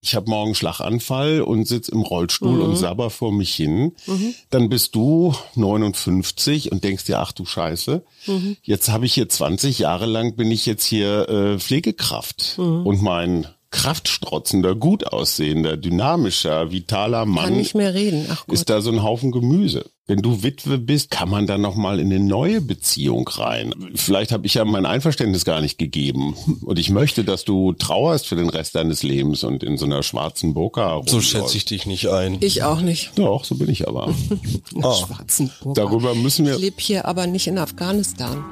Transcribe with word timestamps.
ich 0.00 0.14
habe 0.14 0.30
morgen 0.30 0.54
Schlaganfall 0.54 1.42
und 1.42 1.66
sitz 1.66 1.88
im 1.88 2.02
Rollstuhl 2.02 2.58
mhm. 2.58 2.62
und 2.62 2.76
sabber 2.76 3.10
vor 3.10 3.32
mich 3.32 3.54
hin, 3.54 3.92
mhm. 4.06 4.34
dann 4.50 4.68
bist 4.68 4.94
du 4.94 5.34
59 5.56 6.70
und 6.70 6.84
denkst 6.84 7.04
dir, 7.04 7.18
ach 7.18 7.32
du 7.32 7.44
Scheiße, 7.44 8.04
mhm. 8.26 8.56
jetzt 8.62 8.88
habe 8.90 9.06
ich 9.06 9.14
hier 9.14 9.28
20 9.28 9.80
Jahre 9.80 10.06
lang 10.06 10.36
bin 10.36 10.50
ich 10.50 10.66
jetzt 10.66 10.84
hier 10.84 11.28
äh, 11.28 11.58
Pflegekraft 11.58 12.58
mhm. 12.58 12.86
und 12.86 13.02
mein 13.02 13.46
kraftstrotzender, 13.70 14.74
gut 14.74 15.06
aussehender, 15.06 15.76
dynamischer, 15.76 16.70
vitaler 16.70 17.26
Mann 17.26 17.44
kann 17.44 17.56
nicht 17.56 17.74
mehr 17.74 17.92
reden. 17.92 18.26
Ach 18.30 18.46
Gott. 18.46 18.54
ist 18.54 18.70
da 18.70 18.80
so 18.80 18.90
ein 18.90 19.02
Haufen 19.02 19.30
Gemüse. 19.30 19.90
Wenn 20.10 20.22
du 20.22 20.42
Witwe 20.42 20.78
bist, 20.78 21.10
kann 21.10 21.28
man 21.28 21.46
da 21.46 21.58
noch 21.58 21.76
mal 21.76 22.00
in 22.00 22.06
eine 22.10 22.18
neue 22.18 22.62
Beziehung 22.62 23.28
rein. 23.28 23.74
Vielleicht 23.94 24.32
habe 24.32 24.46
ich 24.46 24.54
ja 24.54 24.64
mein 24.64 24.86
Einverständnis 24.86 25.44
gar 25.44 25.60
nicht 25.60 25.76
gegeben 25.76 26.34
und 26.62 26.78
ich 26.78 26.88
möchte, 26.88 27.24
dass 27.24 27.44
du 27.44 27.74
trauerst 27.74 28.26
für 28.26 28.34
den 28.34 28.48
Rest 28.48 28.74
deines 28.74 29.02
Lebens 29.02 29.44
und 29.44 29.62
in 29.62 29.76
so 29.76 29.84
einer 29.84 30.02
schwarzen 30.02 30.54
Burka. 30.54 31.02
So 31.04 31.20
schätze 31.20 31.58
ich 31.58 31.66
dich 31.66 31.84
nicht 31.84 32.08
ein. 32.08 32.38
Ich 32.40 32.62
auch 32.62 32.80
nicht. 32.80 33.18
Doch, 33.18 33.44
so 33.44 33.56
bin 33.56 33.68
ich 33.68 33.86
aber. 33.86 34.06
in 34.74 34.82
oh. 34.82 34.94
schwarzen 35.06 35.50
Burka. 35.60 35.82
Darüber 35.82 36.14
müssen 36.14 36.46
wir. 36.46 36.54
Ich 36.54 36.60
lebe 36.60 36.76
hier 36.78 37.04
aber 37.04 37.26
nicht 37.26 37.46
in 37.46 37.58
Afghanistan. 37.58 38.42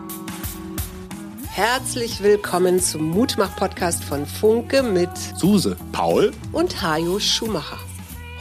Herzlich 1.49 2.23
willkommen 2.23 2.81
zum 2.81 3.09
Mutmach-Podcast 3.09 4.05
von 4.05 4.27
Funke 4.27 4.83
mit 4.83 5.09
Suse, 5.39 5.79
Paul 5.93 6.33
und 6.53 6.83
Hajo 6.83 7.19
Schumacher. 7.19 7.79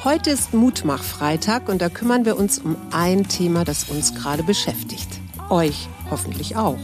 Heute 0.05 0.29
ist 0.29 0.53
Mutmach-Freitag 0.53 1.67
und 1.67 1.81
da 1.81 1.89
kümmern 1.89 2.25
wir 2.25 2.37
uns 2.37 2.59
um 2.59 2.75
ein 2.91 3.27
Thema, 3.27 3.65
das 3.65 3.85
uns 3.85 4.13
gerade 4.13 4.43
beschäftigt. 4.43 5.07
Euch 5.49 5.89
hoffentlich 6.11 6.55
auch. 6.55 6.77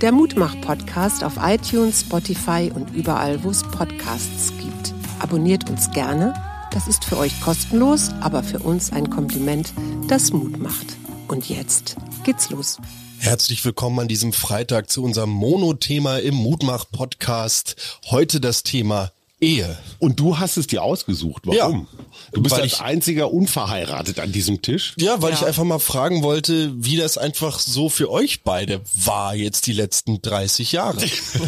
Der 0.00 0.10
Mutmach-Podcast 0.10 1.22
auf 1.22 1.34
iTunes, 1.40 2.00
Spotify 2.00 2.72
und 2.74 2.90
überall, 2.90 3.44
wo 3.44 3.50
es 3.50 3.62
Podcasts 3.62 4.52
gibt. 4.58 4.92
Abonniert 5.20 5.70
uns 5.70 5.92
gerne. 5.92 6.34
Das 6.72 6.88
ist 6.88 7.04
für 7.04 7.16
euch 7.16 7.40
kostenlos, 7.40 8.10
aber 8.20 8.42
für 8.42 8.58
uns 8.58 8.92
ein 8.92 9.08
Kompliment, 9.08 9.72
das 10.08 10.32
Mut 10.32 10.58
macht. 10.58 10.96
Und 11.28 11.48
jetzt 11.48 11.94
geht's 12.24 12.50
los. 12.50 12.78
Herzlich 13.20 13.64
willkommen 13.64 14.00
an 14.00 14.08
diesem 14.08 14.32
Freitag 14.32 14.90
zu 14.90 15.04
unserem 15.04 15.30
Mono-Thema 15.30 16.18
im 16.18 16.34
Mutmach-Podcast. 16.34 18.00
Heute 18.10 18.40
das 18.40 18.64
Thema 18.64 19.12
Ehe. 19.44 19.78
Und 19.98 20.20
du 20.20 20.38
hast 20.38 20.56
es 20.56 20.66
dir 20.66 20.82
ausgesucht. 20.82 21.42
Warum? 21.46 21.86
Ja, 21.92 22.04
du 22.32 22.42
bist 22.42 22.54
als 22.54 22.80
einziger 22.80 23.32
unverheiratet 23.32 24.18
an 24.18 24.32
diesem 24.32 24.62
Tisch. 24.62 24.94
Ja, 24.98 25.22
weil 25.22 25.30
ja. 25.30 25.38
ich 25.38 25.46
einfach 25.46 25.64
mal 25.64 25.78
fragen 25.78 26.22
wollte, 26.22 26.72
wie 26.76 26.96
das 26.96 27.18
einfach 27.18 27.58
so 27.58 27.88
für 27.88 28.10
euch 28.10 28.42
beide 28.42 28.80
war 28.94 29.34
jetzt 29.34 29.66
die 29.66 29.72
letzten 29.72 30.20
30 30.20 30.72
Jahre. 30.72 30.98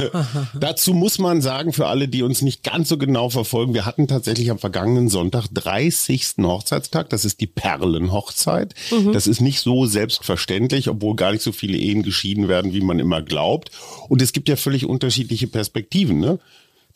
Dazu 0.60 0.94
muss 0.94 1.18
man 1.18 1.42
sagen, 1.42 1.72
für 1.72 1.86
alle, 1.86 2.08
die 2.08 2.22
uns 2.22 2.42
nicht 2.42 2.62
ganz 2.62 2.88
so 2.88 2.98
genau 2.98 3.30
verfolgen, 3.30 3.74
wir 3.74 3.86
hatten 3.86 4.08
tatsächlich 4.08 4.50
am 4.50 4.58
vergangenen 4.58 5.08
Sonntag 5.08 5.48
30. 5.52 6.36
Hochzeitstag. 6.42 7.10
Das 7.10 7.24
ist 7.24 7.40
die 7.40 7.46
Perlenhochzeit. 7.46 8.74
Mhm. 8.90 9.12
Das 9.12 9.26
ist 9.26 9.40
nicht 9.40 9.60
so 9.60 9.86
selbstverständlich, 9.86 10.88
obwohl 10.88 11.16
gar 11.16 11.32
nicht 11.32 11.42
so 11.42 11.52
viele 11.52 11.78
Ehen 11.78 12.02
geschieden 12.02 12.48
werden, 12.48 12.72
wie 12.72 12.80
man 12.80 12.98
immer 12.98 13.22
glaubt. 13.22 13.70
Und 14.08 14.22
es 14.22 14.32
gibt 14.32 14.48
ja 14.48 14.56
völlig 14.56 14.86
unterschiedliche 14.86 15.46
Perspektiven. 15.46 16.20
Ne? 16.20 16.38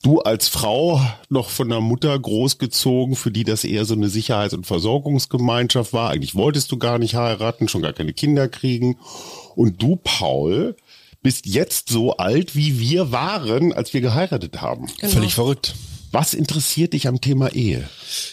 Du 0.03 0.21
als 0.21 0.49
Frau 0.49 1.01
noch 1.29 1.51
von 1.51 1.69
der 1.69 1.81
Mutter 1.81 2.19
großgezogen, 2.19 3.17
für 3.17 3.31
die 3.31 3.45
das 3.45 3.65
eher 3.65 3.85
so 3.85 3.93
eine 3.93 4.09
Sicherheits- 4.09 4.55
und 4.55 4.67
Versorgungsgemeinschaft 4.67 5.93
war. 5.93 6.09
Eigentlich 6.09 6.35
wolltest 6.35 6.73
du 6.73 6.79
gar 6.79 6.99
nicht 6.99 7.17
heiraten, 7.17 7.69
schon 7.69 7.83
gar 7.83 7.93
keine 7.93 8.15
Kinder 8.15 8.49
kriegen. 8.49 8.97
Und 9.57 9.83
du, 9.83 9.97
Paul, 9.97 10.75
bist 11.23 11.45
jetzt 11.45 11.91
so 11.91 12.17
alt, 12.17 12.57
wie 12.57 12.79
wir 12.81 13.13
waren, 13.13 13.75
als 13.75 13.93
wir 13.93 14.01
geheiratet 14.01 14.63
haben. 14.63 14.87
Genau. 15.01 15.13
Völlig 15.13 15.35
verrückt. 15.35 15.75
Was 16.13 16.35
interessiert 16.35 16.93
dich 16.93 17.07
am 17.07 17.21
Thema 17.21 17.53
Ehe? 17.53 17.89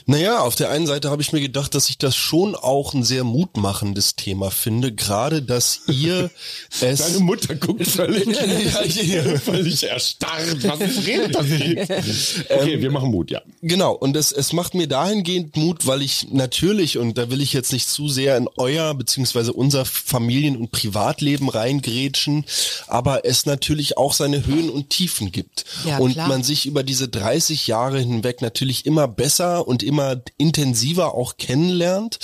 Naja, 0.07 0.39
auf 0.39 0.55
der 0.55 0.71
einen 0.71 0.87
Seite 0.87 1.11
habe 1.11 1.21
ich 1.21 1.31
mir 1.31 1.41
gedacht, 1.41 1.75
dass 1.75 1.89
ich 1.89 1.99
das 1.99 2.15
schon 2.15 2.55
auch 2.55 2.95
ein 2.95 3.03
sehr 3.03 3.23
mutmachendes 3.23 4.15
Thema 4.15 4.49
finde. 4.49 4.91
Gerade, 4.91 5.43
dass 5.43 5.81
ihr 5.87 6.31
es... 6.81 6.99
Deine 6.99 7.19
Mutter 7.19 7.53
guckt 7.55 7.85
völlig, 7.85 8.25
völlig 9.43 9.83
erstarrt. 9.83 10.63
Was 10.63 11.05
redet 11.05 11.35
das 11.35 11.45
Okay, 11.45 12.73
ähm, 12.73 12.81
wir 12.81 12.89
machen 12.89 13.11
Mut, 13.11 13.29
ja. 13.29 13.41
Genau, 13.61 13.93
und 13.93 14.15
es, 14.15 14.31
es 14.31 14.53
macht 14.53 14.73
mir 14.73 14.87
dahingehend 14.87 15.55
Mut, 15.55 15.85
weil 15.85 16.01
ich 16.01 16.29
natürlich, 16.31 16.97
und 16.97 17.17
da 17.17 17.29
will 17.29 17.41
ich 17.41 17.53
jetzt 17.53 17.73
nicht 17.73 17.87
zu 17.87 18.09
sehr 18.09 18.37
in 18.37 18.49
euer 18.57 18.95
beziehungsweise 18.95 19.53
unser 19.53 19.85
Familien- 19.85 20.57
und 20.57 20.71
Privatleben 20.71 21.49
reingrätschen, 21.49 22.45
aber 22.87 23.25
es 23.25 23.45
natürlich 23.45 23.97
auch 23.97 24.13
seine 24.13 24.47
Höhen 24.47 24.71
und 24.71 24.89
Tiefen 24.89 25.31
gibt. 25.31 25.65
Ja, 25.85 25.99
und 25.99 26.13
klar. 26.13 26.27
man 26.27 26.41
sich 26.41 26.65
über 26.65 26.81
diese 26.81 27.07
30 27.07 27.66
Jahre 27.67 27.99
hinweg 27.99 28.41
natürlich 28.41 28.85
immer 28.85 29.07
besser 29.07 29.67
und 29.67 29.83
immer 29.83 30.21
intensiver 30.37 31.13
auch 31.13 31.37
kennenlernt. 31.37 32.19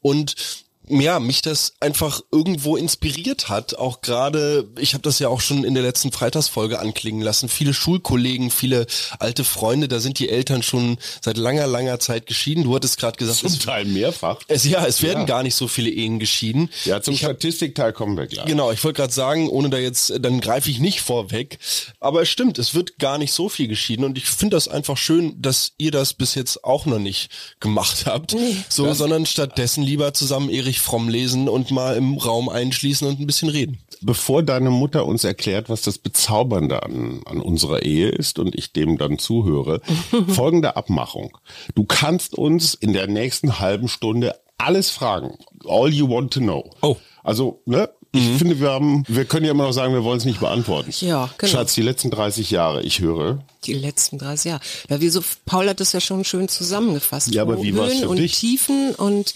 Und 0.00 0.65
ja, 0.88 1.20
mich 1.20 1.42
das 1.42 1.74
einfach 1.80 2.20
irgendwo 2.30 2.76
inspiriert 2.76 3.48
hat. 3.48 3.76
Auch 3.76 4.00
gerade, 4.00 4.68
ich 4.78 4.94
habe 4.94 5.02
das 5.02 5.18
ja 5.18 5.28
auch 5.28 5.40
schon 5.40 5.64
in 5.64 5.74
der 5.74 5.82
letzten 5.82 6.12
Freitagsfolge 6.12 6.78
anklingen 6.78 7.22
lassen. 7.22 7.48
Viele 7.48 7.74
Schulkollegen, 7.74 8.50
viele 8.50 8.86
alte 9.18 9.44
Freunde, 9.44 9.88
da 9.88 10.00
sind 10.00 10.18
die 10.18 10.28
Eltern 10.28 10.62
schon 10.62 10.98
seit 11.20 11.36
langer, 11.36 11.66
langer 11.66 11.98
Zeit 11.98 12.26
geschieden. 12.26 12.64
Du 12.64 12.74
hattest 12.74 12.98
gerade 12.98 13.16
gesagt, 13.16 13.38
zum 13.38 13.58
Teil 13.58 13.84
mehrfach. 13.84 14.40
Es, 14.48 14.64
ja, 14.64 14.86
es 14.86 15.02
werden 15.02 15.20
ja. 15.20 15.26
gar 15.26 15.42
nicht 15.42 15.54
so 15.54 15.68
viele 15.68 15.90
Ehen 15.90 16.18
geschieden. 16.18 16.70
Ja, 16.84 17.02
zum 17.02 17.16
Statistikteil 17.16 17.92
kommen 17.92 18.16
wir 18.16 18.26
gleich. 18.26 18.46
Genau, 18.46 18.70
ich 18.70 18.82
wollte 18.84 18.98
gerade 19.00 19.12
sagen, 19.12 19.48
ohne 19.48 19.70
da 19.70 19.78
jetzt, 19.78 20.12
dann 20.20 20.40
greife 20.40 20.70
ich 20.70 20.78
nicht 20.78 21.00
vorweg. 21.00 21.58
Aber 22.00 22.22
es 22.22 22.28
stimmt, 22.28 22.58
es 22.58 22.74
wird 22.74 22.98
gar 22.98 23.18
nicht 23.18 23.32
so 23.32 23.48
viel 23.48 23.68
geschieden 23.68 24.04
und 24.04 24.18
ich 24.18 24.26
finde 24.26 24.56
das 24.56 24.68
einfach 24.68 24.96
schön, 24.96 25.40
dass 25.40 25.72
ihr 25.78 25.90
das 25.90 26.14
bis 26.14 26.34
jetzt 26.34 26.64
auch 26.64 26.86
noch 26.86 26.98
nicht 26.98 27.30
gemacht 27.60 28.06
habt. 28.06 28.34
Nee, 28.34 28.56
so, 28.68 28.92
sondern 28.92 29.26
stattdessen 29.26 29.82
lieber 29.82 30.14
zusammen 30.14 30.48
Erich 30.50 30.75
Heinrich 30.76 30.80
Fromm 30.80 31.08
lesen 31.08 31.48
und 31.48 31.70
mal 31.70 31.96
im 31.96 32.14
Raum 32.18 32.48
einschließen 32.48 33.06
und 33.06 33.20
ein 33.20 33.26
bisschen 33.26 33.48
reden. 33.48 33.78
Bevor 34.02 34.42
deine 34.42 34.70
Mutter 34.70 35.06
uns 35.06 35.24
erklärt, 35.24 35.68
was 35.68 35.82
das 35.82 35.98
Bezaubernde 35.98 36.82
an, 36.82 37.22
an 37.24 37.40
unserer 37.40 37.82
Ehe 37.82 38.08
ist 38.08 38.38
und 38.38 38.54
ich 38.54 38.72
dem 38.72 38.98
dann 38.98 39.18
zuhöre, 39.18 39.80
folgende 40.28 40.76
Abmachung. 40.76 41.36
Du 41.74 41.84
kannst 41.84 42.34
uns 42.34 42.74
in 42.74 42.92
der 42.92 43.06
nächsten 43.06 43.58
halben 43.58 43.88
Stunde 43.88 44.34
alles 44.58 44.90
fragen. 44.90 45.38
All 45.66 45.92
you 45.92 46.08
want 46.08 46.32
to 46.34 46.40
know. 46.40 46.70
Oh. 46.82 46.96
Also, 47.22 47.60
ne? 47.64 47.88
Ich 48.12 48.22
mhm. 48.22 48.38
finde, 48.38 48.60
wir 48.60 48.70
haben, 48.70 49.04
wir 49.08 49.26
können 49.26 49.44
ja 49.44 49.50
immer 49.50 49.64
noch 49.64 49.72
sagen, 49.72 49.92
wir 49.92 50.04
wollen 50.04 50.16
es 50.16 50.24
nicht 50.24 50.40
beantworten. 50.40 50.90
Ja, 51.00 51.28
genau. 51.36 51.52
Schatz, 51.52 51.74
die 51.74 51.82
letzten 51.82 52.10
30 52.10 52.50
Jahre, 52.50 52.82
ich 52.82 53.00
höre. 53.00 53.42
Die 53.64 53.74
letzten 53.74 54.16
30 54.16 54.50
Jahre. 54.52 54.62
Ja, 54.88 55.00
wieso, 55.00 55.22
Paul 55.44 55.68
hat 55.68 55.80
das 55.80 55.92
ja 55.92 56.00
schon 56.00 56.24
schön 56.24 56.48
zusammengefasst. 56.48 57.34
Ja, 57.34 57.42
aber 57.42 57.62
wie 57.62 57.76
war 57.76 57.88
es 57.88 58.00
für 58.00 58.08
und 58.08 58.18
dich? 58.18 58.38
Tiefen 58.38 58.94
und 58.94 59.34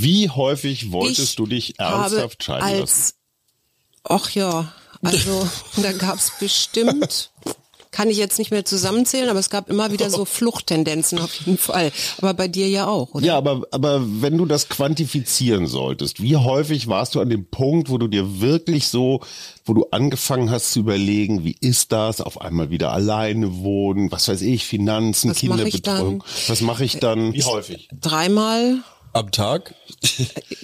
wie 0.00 0.30
häufig 0.30 0.92
wolltest 0.92 1.30
ich 1.30 1.36
du 1.36 1.46
dich 1.46 1.78
ernsthaft 1.78 2.42
scheiden 2.42 2.62
als, 2.62 2.80
lassen? 2.80 3.12
Ach 4.04 4.30
ja, 4.30 4.72
also 5.02 5.48
da 5.82 5.92
gab 5.92 6.16
es 6.16 6.32
bestimmt, 6.38 7.30
kann 7.90 8.10
ich 8.10 8.18
jetzt 8.18 8.38
nicht 8.38 8.50
mehr 8.50 8.64
zusammenzählen, 8.64 9.28
aber 9.28 9.40
es 9.40 9.50
gab 9.50 9.68
immer 9.68 9.90
wieder 9.90 10.08
so 10.10 10.24
Fluchttendenzen 10.24 11.18
auf 11.18 11.34
jeden 11.34 11.58
Fall. 11.58 11.90
Aber 12.18 12.34
bei 12.34 12.48
dir 12.48 12.68
ja 12.68 12.86
auch, 12.86 13.14
oder? 13.14 13.26
Ja, 13.26 13.36
aber, 13.36 13.62
aber 13.70 14.02
wenn 14.04 14.38
du 14.38 14.46
das 14.46 14.68
quantifizieren 14.68 15.66
solltest, 15.66 16.22
wie 16.22 16.36
häufig 16.36 16.86
warst 16.86 17.14
du 17.14 17.20
an 17.20 17.28
dem 17.28 17.46
Punkt, 17.46 17.90
wo 17.90 17.98
du 17.98 18.06
dir 18.06 18.40
wirklich 18.40 18.88
so, 18.88 19.20
wo 19.64 19.74
du 19.74 19.86
angefangen 19.90 20.50
hast 20.50 20.72
zu 20.72 20.80
überlegen, 20.80 21.44
wie 21.44 21.56
ist 21.60 21.92
das, 21.92 22.20
auf 22.20 22.40
einmal 22.40 22.70
wieder 22.70 22.92
alleine 22.92 23.58
wohnen, 23.58 24.12
was 24.12 24.28
weiß 24.28 24.42
ich, 24.42 24.64
Finanzen, 24.64 25.30
was 25.30 25.38
Kinderbetreuung, 25.38 26.22
was 26.46 26.60
mache 26.60 26.84
ich 26.84 26.98
dann? 26.98 27.32
Wie 27.32 27.42
häufig? 27.42 27.88
Dreimal 28.00 28.82
am 29.12 29.30
Tag? 29.30 29.74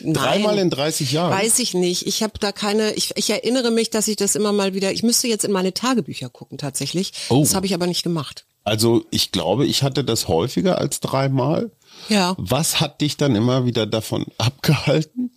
Dreimal 0.04 0.58
in 0.58 0.70
30 0.70 1.12
Jahren? 1.12 1.32
Weiß 1.32 1.58
ich 1.58 1.74
nicht. 1.74 2.06
Ich 2.06 2.22
habe 2.22 2.38
da 2.38 2.52
keine, 2.52 2.92
ich, 2.94 3.12
ich 3.16 3.30
erinnere 3.30 3.70
mich, 3.70 3.90
dass 3.90 4.08
ich 4.08 4.16
das 4.16 4.34
immer 4.34 4.52
mal 4.52 4.74
wieder, 4.74 4.92
ich 4.92 5.02
müsste 5.02 5.28
jetzt 5.28 5.44
in 5.44 5.52
meine 5.52 5.74
Tagebücher 5.74 6.28
gucken 6.28 6.58
tatsächlich. 6.58 7.12
Oh. 7.28 7.40
Das 7.40 7.54
habe 7.54 7.66
ich 7.66 7.74
aber 7.74 7.86
nicht 7.86 8.02
gemacht. 8.02 8.44
Also 8.64 9.04
ich 9.10 9.30
glaube, 9.30 9.66
ich 9.66 9.82
hatte 9.82 10.04
das 10.04 10.28
häufiger 10.28 10.78
als 10.78 11.00
dreimal. 11.00 11.70
Ja. 12.08 12.34
Was 12.38 12.80
hat 12.80 13.00
dich 13.00 13.16
dann 13.16 13.36
immer 13.36 13.66
wieder 13.66 13.86
davon 13.86 14.26
abgehalten? 14.38 15.30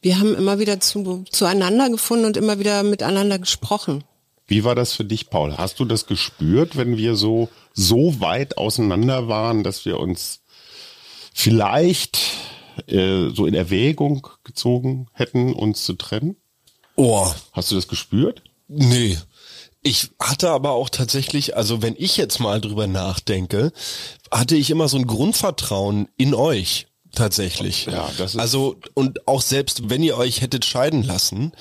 Wir 0.00 0.18
haben 0.18 0.34
immer 0.34 0.58
wieder 0.58 0.80
zu, 0.80 1.24
zueinander 1.30 1.88
gefunden 1.90 2.26
und 2.26 2.36
immer 2.36 2.58
wieder 2.58 2.82
miteinander 2.82 3.38
gesprochen. 3.38 4.04
Wie 4.46 4.62
war 4.62 4.74
das 4.74 4.92
für 4.92 5.04
dich, 5.04 5.30
Paul? 5.30 5.56
Hast 5.56 5.80
du 5.80 5.84
das 5.84 6.06
gespürt, 6.06 6.76
wenn 6.76 6.96
wir 6.96 7.16
so, 7.16 7.48
so 7.72 8.20
weit 8.20 8.58
auseinander 8.58 9.28
waren, 9.28 9.64
dass 9.64 9.84
wir 9.86 9.98
uns 9.98 10.40
vielleicht 11.34 12.18
äh, 12.86 13.28
so 13.28 13.44
in 13.44 13.54
Erwägung 13.54 14.26
gezogen 14.44 15.08
hätten, 15.12 15.52
uns 15.52 15.84
zu 15.84 15.92
trennen? 15.94 16.36
Oh. 16.96 17.30
Hast 17.52 17.70
du 17.70 17.74
das 17.74 17.88
gespürt? 17.88 18.42
Nee. 18.68 19.18
Ich 19.82 20.10
hatte 20.18 20.48
aber 20.48 20.70
auch 20.70 20.88
tatsächlich, 20.88 21.56
also 21.56 21.82
wenn 21.82 21.94
ich 21.98 22.16
jetzt 22.16 22.38
mal 22.38 22.60
drüber 22.60 22.86
nachdenke, 22.86 23.72
hatte 24.30 24.56
ich 24.56 24.70
immer 24.70 24.88
so 24.88 24.96
ein 24.96 25.06
Grundvertrauen 25.06 26.08
in 26.16 26.34
euch 26.34 26.86
tatsächlich. 27.14 27.86
Ja, 27.86 28.10
das 28.16 28.34
ist 28.34 28.40
also 28.40 28.76
und 28.94 29.28
auch 29.28 29.42
selbst 29.42 29.90
wenn 29.90 30.02
ihr 30.02 30.16
euch 30.16 30.40
hättet 30.40 30.64
scheiden 30.64 31.02
lassen, 31.02 31.52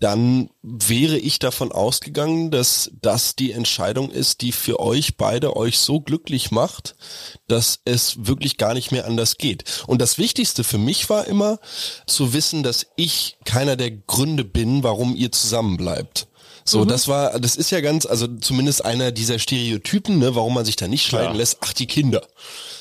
dann 0.00 0.48
wäre 0.62 1.18
ich 1.18 1.38
davon 1.38 1.72
ausgegangen, 1.72 2.50
dass 2.50 2.90
das 3.02 3.36
die 3.36 3.52
Entscheidung 3.52 4.10
ist, 4.10 4.40
die 4.40 4.50
für 4.50 4.80
euch 4.80 5.18
beide 5.18 5.56
euch 5.56 5.78
so 5.78 6.00
glücklich 6.00 6.50
macht, 6.50 6.96
dass 7.48 7.80
es 7.84 8.26
wirklich 8.26 8.56
gar 8.56 8.72
nicht 8.72 8.92
mehr 8.92 9.06
anders 9.06 9.36
geht. 9.36 9.84
Und 9.86 10.00
das 10.00 10.16
Wichtigste 10.16 10.64
für 10.64 10.78
mich 10.78 11.10
war 11.10 11.26
immer 11.26 11.58
zu 12.06 12.32
wissen, 12.32 12.62
dass 12.62 12.86
ich 12.96 13.36
keiner 13.44 13.76
der 13.76 13.90
Gründe 13.90 14.44
bin, 14.44 14.82
warum 14.82 15.14
ihr 15.14 15.32
zusammenbleibt. 15.32 16.28
So, 16.64 16.80
mhm. 16.84 16.88
das 16.88 17.08
war, 17.08 17.38
das 17.38 17.56
ist 17.56 17.70
ja 17.70 17.80
ganz, 17.80 18.06
also 18.06 18.26
zumindest 18.26 18.84
einer 18.84 19.12
dieser 19.12 19.38
Stereotypen, 19.38 20.18
ne, 20.18 20.34
warum 20.34 20.54
man 20.54 20.64
sich 20.64 20.76
da 20.76 20.88
nicht 20.88 21.06
scheiden 21.06 21.36
lässt. 21.36 21.58
Ach, 21.60 21.72
die 21.72 21.86
Kinder. 21.86 22.26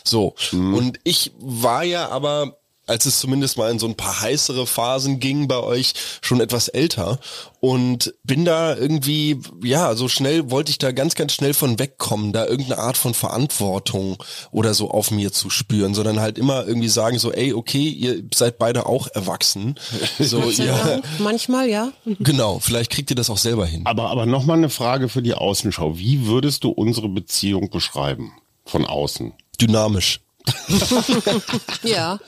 So. 0.04 0.36
Mhm. 0.52 0.74
Und 0.74 1.00
ich 1.04 1.32
war 1.40 1.84
ja 1.84 2.10
aber 2.10 2.59
als 2.90 3.06
es 3.06 3.20
zumindest 3.20 3.58
mal 3.58 3.72
in 3.72 3.80
so 3.80 3.88
ein 3.88 3.96
paar 3.96 4.22
heißere 4.22 4.68
Phasen 4.68 5.20
ging 5.20 5.48
bei 5.48 5.60
euch, 5.60 5.94
schon 6.22 6.42
etwas 6.42 6.68
älter 6.68 7.20
und 7.60 8.14
bin 8.24 8.46
da 8.46 8.76
irgendwie, 8.76 9.40
ja, 9.64 9.96
so 9.96 10.08
schnell 10.08 10.50
wollte 10.50 10.72
ich 10.72 10.78
da 10.78 10.92
ganz, 10.92 11.16
ganz 11.16 11.34
schnell 11.34 11.54
von 11.54 11.78
wegkommen, 11.78 12.34
da 12.34 12.46
irgendeine 12.46 12.82
Art 12.82 12.98
von 12.98 13.14
Verantwortung 13.14 14.18
oder 14.52 14.74
so 14.74 14.92
auf 14.92 15.12
mir 15.12 15.32
zu 15.32 15.50
spüren, 15.50 15.94
sondern 15.94 16.20
halt 16.20 16.38
immer 16.38 16.66
irgendwie 16.66 16.88
sagen 16.88 17.20
so, 17.20 17.32
ey, 17.32 17.54
okay, 17.54 17.88
ihr 17.90 18.24
seid 18.34 18.58
beide 18.58 18.86
auch 18.86 19.08
erwachsen. 19.08 19.76
So, 20.20 20.50
ja. 20.50 21.00
Manchmal, 21.20 21.70
ja. 21.70 21.92
Genau, 22.20 22.60
vielleicht 22.60 22.92
kriegt 22.92 23.10
ihr 23.10 23.16
das 23.16 23.30
auch 23.30 23.38
selber 23.38 23.66
hin. 23.66 23.84
Aber, 23.86 24.10
aber 24.10 24.26
nochmal 24.26 24.58
eine 24.58 24.70
Frage 24.70 25.08
für 25.08 25.22
die 25.22 25.34
Außenschau. 25.34 25.98
Wie 25.98 26.26
würdest 26.26 26.64
du 26.64 26.70
unsere 26.70 27.10
Beziehung 27.10 27.70
beschreiben? 27.70 28.34
Von 28.66 28.86
außen? 28.86 29.34
Dynamisch. 29.60 30.20
ja. 31.84 32.20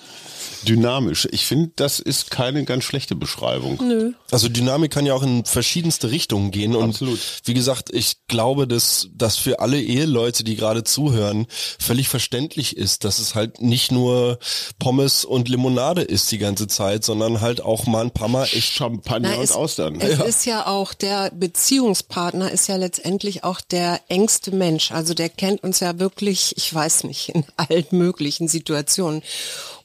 Dynamisch. 0.68 1.28
Ich 1.32 1.46
finde, 1.46 1.72
das 1.76 2.00
ist 2.00 2.32
keine 2.32 2.64
ganz 2.66 2.84
schlechte 2.84 3.16
Beschreibung. 3.16 3.80
Nö. 3.82 4.14
Also 4.32 4.50
Dynamik 4.50 4.92
kann 4.92 5.06
ja 5.06 5.14
auch 5.14 5.24
in 5.24 5.46
verschiedenste 5.46 6.12
Richtungen 6.12 6.52
gehen. 6.52 6.76
Und 6.76 6.90
Absolut. 6.90 7.20
wie 7.46 7.54
gesagt, 7.54 7.90
ich 7.94 8.18
glaube, 8.28 8.68
dass 8.68 9.10
das 9.14 9.38
für 9.38 9.60
alle 9.60 9.82
Eheleute, 9.82 10.44
die 10.44 10.56
gerade 10.56 10.84
zuhören, 10.84 11.48
völlig 11.80 12.10
verständlich 12.10 12.78
ist, 12.78 13.04
dass 13.04 13.20
es 13.20 13.36
halt 13.36 13.62
nicht 13.62 13.92
nur 13.92 14.40
Pommes 14.80 15.26
und 15.26 15.50
Limonade 15.50 16.02
ist 16.02 16.32
die 16.32 16.38
ganze 16.38 16.68
Zeit, 16.68 17.04
sondern 17.04 17.42
halt 17.42 17.62
auch 17.62 17.86
mal 17.86 18.02
ein 18.02 18.12
paar 18.12 18.28
Mal 18.28 18.46
echt 18.46 18.74
Champagner 18.74 19.34
Na, 19.36 19.44
es, 19.44 19.52
und 19.52 19.58
Austern. 19.58 20.00
Es 20.00 20.18
ja. 20.20 20.24
ist 20.26 20.46
ja 20.46 20.68
auch 20.68 20.94
der 20.94 21.32
Beziehungspartner 21.32 22.52
ist 22.52 22.68
ja 22.68 22.76
letztendlich 22.76 23.44
auch 23.44 23.62
der 23.62 24.00
engste 24.08 24.52
Mensch. 24.52 24.92
Also 24.92 25.14
der 25.14 25.30
kennt 25.30 25.64
uns 25.64 25.80
ja 25.80 26.00
wirklich, 26.00 26.54
ich 26.58 26.74
weiß 26.74 27.04
nicht, 27.06 27.30
in 27.30 27.46
allen 27.58 27.86
möglichen 27.92 28.48
Situationen. 28.48 29.24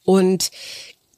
Und 0.06 0.50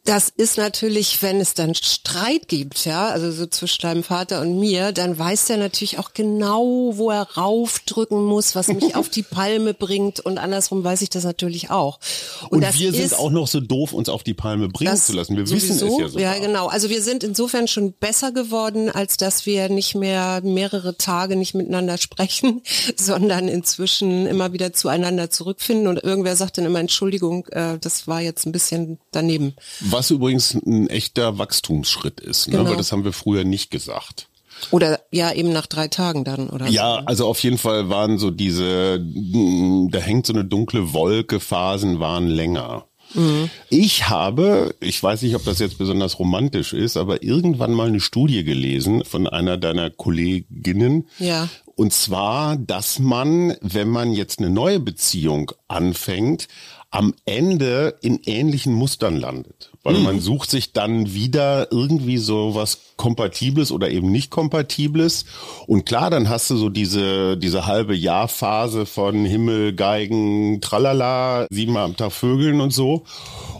das 0.09 0.33
ist 0.35 0.57
natürlich, 0.57 1.23
wenn 1.23 1.39
es 1.39 1.53
dann 1.53 1.75
Streit 1.75 2.49
gibt, 2.49 2.87
ja, 2.87 3.09
also 3.09 3.31
so 3.31 3.45
zwischen 3.45 3.83
deinem 3.83 4.03
Vater 4.03 4.41
und 4.41 4.59
mir, 4.59 4.93
dann 4.93 5.19
weiß 5.19 5.45
der 5.47 5.59
natürlich 5.59 5.99
auch 5.99 6.15
genau, 6.15 6.93
wo 6.95 7.11
er 7.11 7.25
raufdrücken 7.37 8.25
muss, 8.25 8.55
was 8.55 8.69
mich 8.69 8.97
auf 8.97 9.11
die 9.11 9.23
Palme 9.23 9.75
bringt 9.75 10.21
und 10.21 10.39
andersrum 10.39 10.83
weiß 10.83 11.03
ich 11.03 11.11
das 11.11 11.25
natürlich 11.25 11.71
auch. 11.71 12.01
Und, 12.49 12.65
und 12.65 12.79
wir 12.79 12.93
sind 12.95 13.19
auch 13.19 13.31
noch 13.31 13.47
so 13.47 13.61
doof, 13.61 13.93
uns 13.93 14.09
auf 14.09 14.23
die 14.23 14.33
Palme 14.33 14.71
bringen 14.71 14.97
zu 14.97 15.13
lassen. 15.13 15.37
Wir 15.37 15.47
sowieso, 15.47 15.75
wissen 15.75 15.89
es 15.89 15.99
ja 15.99 16.09
so. 16.09 16.19
Ja, 16.19 16.39
genau. 16.39 16.69
Also 16.69 16.89
wir 16.89 17.03
sind 17.03 17.23
insofern 17.23 17.69
schon 17.69 17.93
besser 17.93 18.33
geworden, 18.33 18.89
als 18.89 19.19
dass 19.19 19.45
wir 19.45 19.69
nicht 19.69 19.95
mehr 19.95 20.41
mehrere 20.43 20.97
Tage 20.97 21.37
nicht 21.37 21.53
miteinander 21.55 21.99
sprechen, 21.99 22.63
sondern 22.97 23.49
inzwischen 23.49 24.27
immer 24.27 24.55
wieder 24.55 24.73
zueinander 24.73 25.29
zurückfinden 25.29 25.87
und 25.87 26.03
irgendwer 26.03 26.35
sagt 26.35 26.57
dann 26.57 26.65
immer 26.65 26.81
Entschuldigung, 26.81 27.47
äh, 27.49 27.77
das 27.79 28.09
war 28.09 28.23
jetzt 28.23 28.47
ein 28.47 28.53
bisschen 28.53 28.99
daneben. 29.11 29.55
Was 29.81 29.98
was 29.99 30.13
übrigens 30.13 30.55
ein 30.55 30.89
echter 30.89 31.39
Wachstumsschritt 31.39 32.21
ist, 32.21 32.47
ne? 32.47 32.59
Genau. 32.59 32.71
weil 32.71 32.77
das 32.77 32.93
haben 32.93 33.03
wir 33.03 33.13
früher 33.13 33.43
nicht 33.43 33.73
gesagt. 33.73 34.29
Oder 34.71 35.01
ja, 35.11 35.33
eben 35.33 35.53
nach 35.53 35.67
drei 35.67 35.89
Tagen 35.89 36.23
dann, 36.23 36.51
oder? 36.51 36.69
Ja, 36.69 37.03
also 37.05 37.27
auf 37.27 37.43
jeden 37.43 37.59
Fall 37.59 37.89
waren 37.89 38.19
so 38.19 38.31
diese, 38.31 39.01
da 39.01 39.99
hängt 39.99 40.27
so 40.27 40.33
eine 40.33 40.45
dunkle 40.45 40.93
Wolke, 40.93 41.41
Phasen 41.41 41.99
waren 41.99 42.29
länger. 42.29 42.87
Mhm. 43.15 43.51
Ich 43.71 44.09
habe, 44.09 44.75
ich 44.81 45.03
weiß 45.03 45.23
nicht, 45.23 45.35
ob 45.35 45.45
das 45.45 45.59
jetzt 45.59 45.79
besonders 45.79 46.19
romantisch 46.19 46.75
ist, 46.75 46.97
aber 46.97 47.23
irgendwann 47.25 47.73
mal 47.73 47.89
eine 47.89 48.01
Studie 48.01 48.45
gelesen 48.45 49.05
von 49.05 49.27
einer 49.27 49.57
deiner 49.57 49.91
Kolleginnen. 49.91 51.09
Ja. 51.19 51.49
Und 51.75 51.93
zwar, 51.93 52.57
dass 52.57 52.99
man, 52.99 53.57
wenn 53.61 53.89
man 53.89 54.13
jetzt 54.13 54.39
eine 54.39 54.51
neue 54.51 54.81
Beziehung 54.81 55.53
anfängt, 55.69 56.49
am 56.91 57.15
Ende 57.25 57.97
in 58.01 58.21
ähnlichen 58.25 58.73
Mustern 58.73 59.17
landet. 59.17 59.71
Weil 59.89 59.97
mhm. 59.97 60.05
man 60.05 60.21
sucht 60.21 60.51
sich 60.51 60.75
dann 60.75 61.15
wieder 61.15 61.73
irgendwie 61.73 62.19
so 62.19 62.55
was 62.55 62.81
Kompatibles 62.97 63.73
oder 63.73 63.91
eben 63.91 64.13
nicht 64.13 64.29
Kompatibles. 64.29 65.25
Und 65.67 65.87
klar, 65.87 66.11
dann 66.11 66.29
hast 66.29 66.51
du 66.51 66.59
so 66.59 66.69
diese, 66.69 67.39
diese 67.39 67.65
halbe 67.65 67.97
Jahrphase 67.97 68.85
von 68.85 69.25
Himmel, 69.25 69.73
Geigen, 69.75 70.61
Tralala, 70.61 71.47
siebenmal 71.49 71.85
am 71.87 71.97
Tag 71.97 72.13
Vögeln 72.13 72.61
und 72.61 72.75
so. 72.75 73.05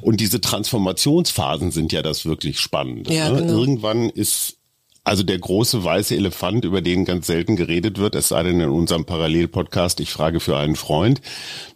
Und 0.03 0.21
diese 0.21 0.43
Transformationsphasen 0.43 1.71
sind 1.71 1.93
ja 1.93 2.03
das 2.03 2.27
wirklich 2.27 2.61
Spannende. 2.61 3.11
Ja, 3.11 3.31
ne? 3.31 3.41
genau. 3.41 3.59
Irgendwann 3.59 4.11
ist 4.11 4.59
also 5.05 5.23
der 5.23 5.39
große 5.39 5.83
weiße 5.83 6.15
Elefant, 6.15 6.67
über 6.67 6.83
den 6.83 7.07
ganz 7.07 7.27
selten 7.27 7.57
geredet 7.57 7.97
wird, 7.97 8.15
es 8.15 8.29
sei 8.29 8.43
denn 8.43 8.61
in 8.61 8.69
unserem 8.69 9.07
Parallelpodcast, 9.07 10.01
ich 10.01 10.11
frage 10.11 10.39
für 10.39 10.59
einen 10.59 10.77
Freund, 10.77 11.23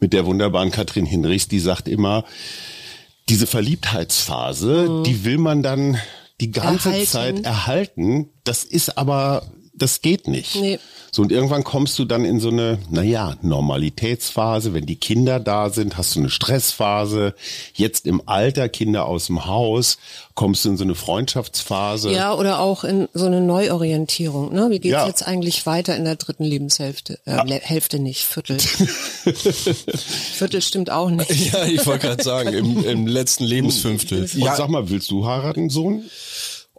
mit 0.00 0.12
der 0.12 0.26
wunderbaren 0.26 0.70
Katrin 0.70 1.06
Hinrichs, 1.06 1.48
die 1.48 1.58
sagt 1.58 1.88
immer, 1.88 2.24
diese 3.28 3.46
Verliebtheitsphase, 3.46 4.88
mhm. 4.88 5.04
die 5.04 5.24
will 5.24 5.38
man 5.38 5.62
dann 5.62 5.98
die 6.40 6.50
ganze 6.50 6.88
erhalten. 6.88 7.06
Zeit 7.06 7.44
erhalten. 7.44 8.30
Das 8.44 8.64
ist 8.64 8.98
aber, 8.98 9.42
das 9.74 10.00
geht 10.02 10.28
nicht. 10.28 10.56
Nee. 10.56 10.78
So, 11.14 11.20
und 11.20 11.30
irgendwann 11.30 11.62
kommst 11.62 11.98
du 11.98 12.06
dann 12.06 12.24
in 12.24 12.40
so 12.40 12.48
eine, 12.48 12.78
naja, 12.88 13.36
Normalitätsphase. 13.42 14.72
Wenn 14.72 14.86
die 14.86 14.96
Kinder 14.96 15.40
da 15.40 15.68
sind, 15.68 15.98
hast 15.98 16.14
du 16.14 16.20
eine 16.20 16.30
Stressphase. 16.30 17.34
Jetzt 17.74 18.06
im 18.06 18.22
Alter, 18.26 18.70
Kinder 18.70 19.06
aus 19.06 19.26
dem 19.26 19.44
Haus, 19.44 19.98
kommst 20.34 20.64
du 20.64 20.70
in 20.70 20.76
so 20.78 20.84
eine 20.84 20.94
Freundschaftsphase. 20.94 22.10
Ja, 22.12 22.34
oder 22.34 22.60
auch 22.60 22.84
in 22.84 23.08
so 23.12 23.26
eine 23.26 23.42
Neuorientierung. 23.42 24.54
Ne? 24.54 24.70
Wie 24.70 24.78
geht's 24.78 24.92
ja. 24.92 25.06
jetzt 25.06 25.26
eigentlich 25.26 25.66
weiter 25.66 25.96
in 25.96 26.04
der 26.04 26.16
dritten 26.16 26.44
Lebenshälfte? 26.44 27.18
Äh, 27.26 27.46
ja. 27.46 27.56
Hälfte 27.60 27.98
nicht, 27.98 28.24
Viertel. 28.24 28.58
Viertel 30.34 30.62
stimmt 30.62 30.90
auch 30.90 31.10
nicht. 31.10 31.52
Ja, 31.52 31.66
ich 31.66 31.84
wollte 31.84 32.06
gerade 32.06 32.22
sagen, 32.22 32.54
im, 32.54 32.84
im 32.84 33.06
letzten 33.06 33.44
Lebensfünftel. 33.44 34.22
Und 34.22 34.34
ja. 34.34 34.56
sag 34.56 34.68
mal, 34.70 34.88
willst 34.88 35.10
du 35.10 35.26
heiraten, 35.26 35.68
Sohn? 35.68 36.04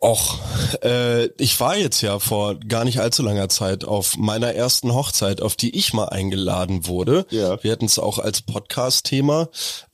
Och, 0.04 0.38
äh, 0.84 1.28
ich 1.38 1.58
war 1.62 1.78
jetzt 1.78 2.02
ja 2.02 2.20
vor 2.20 2.56
gar 2.56 2.84
nicht 2.84 3.00
allzu 3.00 3.24
langer 3.24 3.48
Zeit 3.48 3.86
auf 3.86 4.18
meiner 4.18 4.54
ersten 4.54 4.94
Hochzeit, 4.94 5.42
auf 5.42 5.56
die 5.56 5.78
ich 5.78 5.94
mal 5.94 6.10
eingeladen 6.10 6.88
wurde. 6.88 7.26
Ja. 7.30 7.64
Wir 7.64 7.72
hatten 7.72 7.86
es 7.86 8.00
auch 8.00 8.20
als 8.20 8.42
Podcast-Thema. 8.42 9.48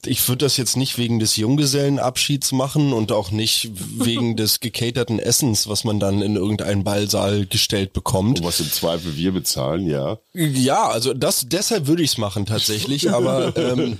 Ich 0.03 0.27
würde 0.27 0.45
das 0.45 0.57
jetzt 0.57 0.77
nicht 0.77 0.97
wegen 0.97 1.19
des 1.19 1.35
Junggesellenabschieds 1.35 2.53
machen 2.53 2.91
und 2.91 3.11
auch 3.11 3.29
nicht 3.29 3.69
wegen 4.03 4.35
des 4.35 4.61
gecaterten 4.61 5.19
Essens, 5.19 5.67
was 5.67 5.83
man 5.83 5.99
dann 5.99 6.23
in 6.23 6.37
irgendeinen 6.37 6.83
Ballsaal 6.83 7.45
gestellt 7.45 7.93
bekommt. 7.93 8.39
Und 8.39 8.47
was 8.47 8.61
im 8.61 8.71
Zweifel 8.71 9.15
wir 9.15 9.31
bezahlen, 9.31 9.85
ja. 9.85 10.17
Ja, 10.33 10.87
also 10.89 11.13
das 11.13 11.45
deshalb 11.49 11.85
würde 11.85 12.01
ich 12.01 12.13
es 12.13 12.17
machen 12.17 12.47
tatsächlich, 12.47 13.11
aber 13.13 13.55
ähm, 13.55 13.95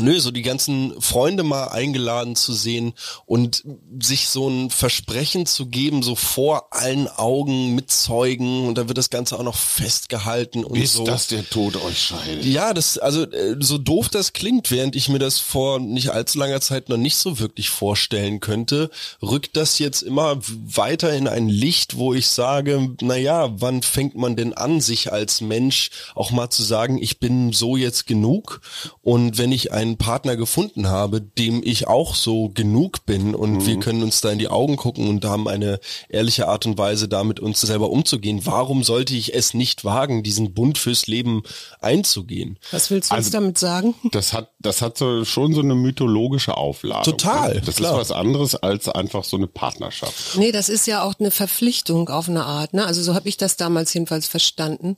Nö, 0.00 0.18
so 0.20 0.30
die 0.30 0.42
ganzen 0.42 1.00
Freunde 1.00 1.42
mal 1.42 1.68
eingeladen 1.68 2.36
zu 2.36 2.52
sehen 2.52 2.92
und 3.26 3.64
sich 4.00 4.28
so 4.28 4.48
ein 4.48 4.70
Versprechen 4.70 5.46
zu 5.46 5.66
geben, 5.66 6.02
so 6.02 6.14
vor 6.14 6.72
allen 6.72 7.08
Augen 7.08 7.74
mit 7.74 7.90
Zeugen 7.90 8.66
und 8.66 8.76
da 8.76 8.88
wird 8.88 8.98
das 8.98 9.10
Ganze 9.10 9.38
auch 9.38 9.42
noch 9.42 9.56
festgehalten 9.56 10.64
und 10.64 10.74
Bis 10.74 10.94
so. 10.94 11.04
dass 11.04 11.26
der 11.26 11.48
Tod 11.48 11.76
euch 11.76 11.98
scheidet. 11.98 12.44
Ja, 12.44 12.74
das, 12.74 12.98
also 12.98 13.22
äh, 13.22 13.56
so 13.60 13.78
doof 13.78 14.08
das 14.08 14.32
klingt, 14.32 14.70
während 14.70 14.96
ich 14.96 15.08
mir 15.08 15.18
das 15.18 15.38
vor 15.38 15.80
nicht 15.80 16.10
allzu 16.10 16.38
langer 16.38 16.60
Zeit 16.60 16.88
noch 16.88 16.96
nicht 16.96 17.16
so 17.16 17.38
wirklich 17.38 17.70
vorstellen 17.70 18.40
könnte, 18.40 18.90
rückt 19.22 19.56
das 19.56 19.78
jetzt 19.78 20.02
immer 20.02 20.38
weiter 20.40 21.12
in 21.14 21.28
ein 21.28 21.48
Licht, 21.48 21.96
wo 21.96 22.14
ich 22.14 22.28
sage, 22.28 22.94
na 23.00 23.16
ja, 23.16 23.50
wann 23.60 23.82
fängt 23.82 24.16
man 24.16 24.36
denn 24.36 24.52
an, 24.52 24.80
sich 24.80 25.12
als 25.12 25.40
Mensch 25.40 25.90
auch 26.14 26.30
mal 26.30 26.50
zu 26.50 26.62
sagen, 26.62 26.98
ich 27.00 27.18
bin 27.18 27.52
so 27.52 27.76
jetzt 27.76 28.06
genug 28.06 28.60
und 29.02 29.38
wenn 29.38 29.52
ich 29.52 29.72
ein 29.72 29.87
einen 29.88 29.98
Partner 29.98 30.36
gefunden 30.36 30.88
habe, 30.88 31.20
dem 31.20 31.62
ich 31.64 31.88
auch 31.88 32.14
so 32.14 32.50
genug 32.50 33.06
bin 33.06 33.34
und 33.34 33.54
mhm. 33.54 33.66
wir 33.66 33.80
können 33.80 34.02
uns 34.02 34.20
da 34.20 34.30
in 34.30 34.38
die 34.38 34.48
Augen 34.48 34.76
gucken 34.76 35.08
und 35.08 35.24
haben 35.24 35.48
eine 35.48 35.80
ehrliche 36.08 36.48
Art 36.48 36.66
und 36.66 36.78
Weise, 36.78 37.08
da 37.08 37.24
mit 37.24 37.40
uns 37.40 37.60
selber 37.60 37.90
umzugehen. 37.90 38.40
Warum 38.44 38.84
sollte 38.84 39.14
ich 39.14 39.34
es 39.34 39.54
nicht 39.54 39.84
wagen, 39.84 40.22
diesen 40.22 40.54
Bund 40.54 40.78
fürs 40.78 41.06
Leben 41.06 41.42
einzugehen? 41.80 42.58
Was 42.70 42.90
willst 42.90 43.10
du 43.10 43.14
also, 43.14 43.26
uns 43.26 43.32
damit 43.32 43.58
sagen? 43.58 43.94
Das 44.18 44.32
hat, 44.32 44.50
das 44.58 44.82
hat 44.82 44.98
so, 44.98 45.24
schon 45.24 45.54
so 45.54 45.60
eine 45.60 45.74
mythologische 45.74 46.56
Auflage. 46.56 47.04
Total. 47.04 47.60
Das 47.60 47.76
klar. 47.76 47.92
ist 47.92 47.98
was 47.98 48.12
anderes 48.12 48.54
als 48.56 48.88
einfach 48.88 49.22
so 49.22 49.36
eine 49.36 49.46
Partnerschaft. 49.46 50.36
Nee, 50.36 50.50
das 50.50 50.68
ist 50.68 50.86
ja 50.86 51.02
auch 51.02 51.14
eine 51.20 51.30
Verpflichtung 51.30 52.08
auf 52.08 52.28
eine 52.28 52.44
Art. 52.44 52.74
Ne? 52.74 52.84
Also 52.84 53.02
so 53.02 53.14
habe 53.14 53.28
ich 53.28 53.36
das 53.36 53.56
damals 53.56 53.94
jedenfalls 53.94 54.26
verstanden, 54.26 54.96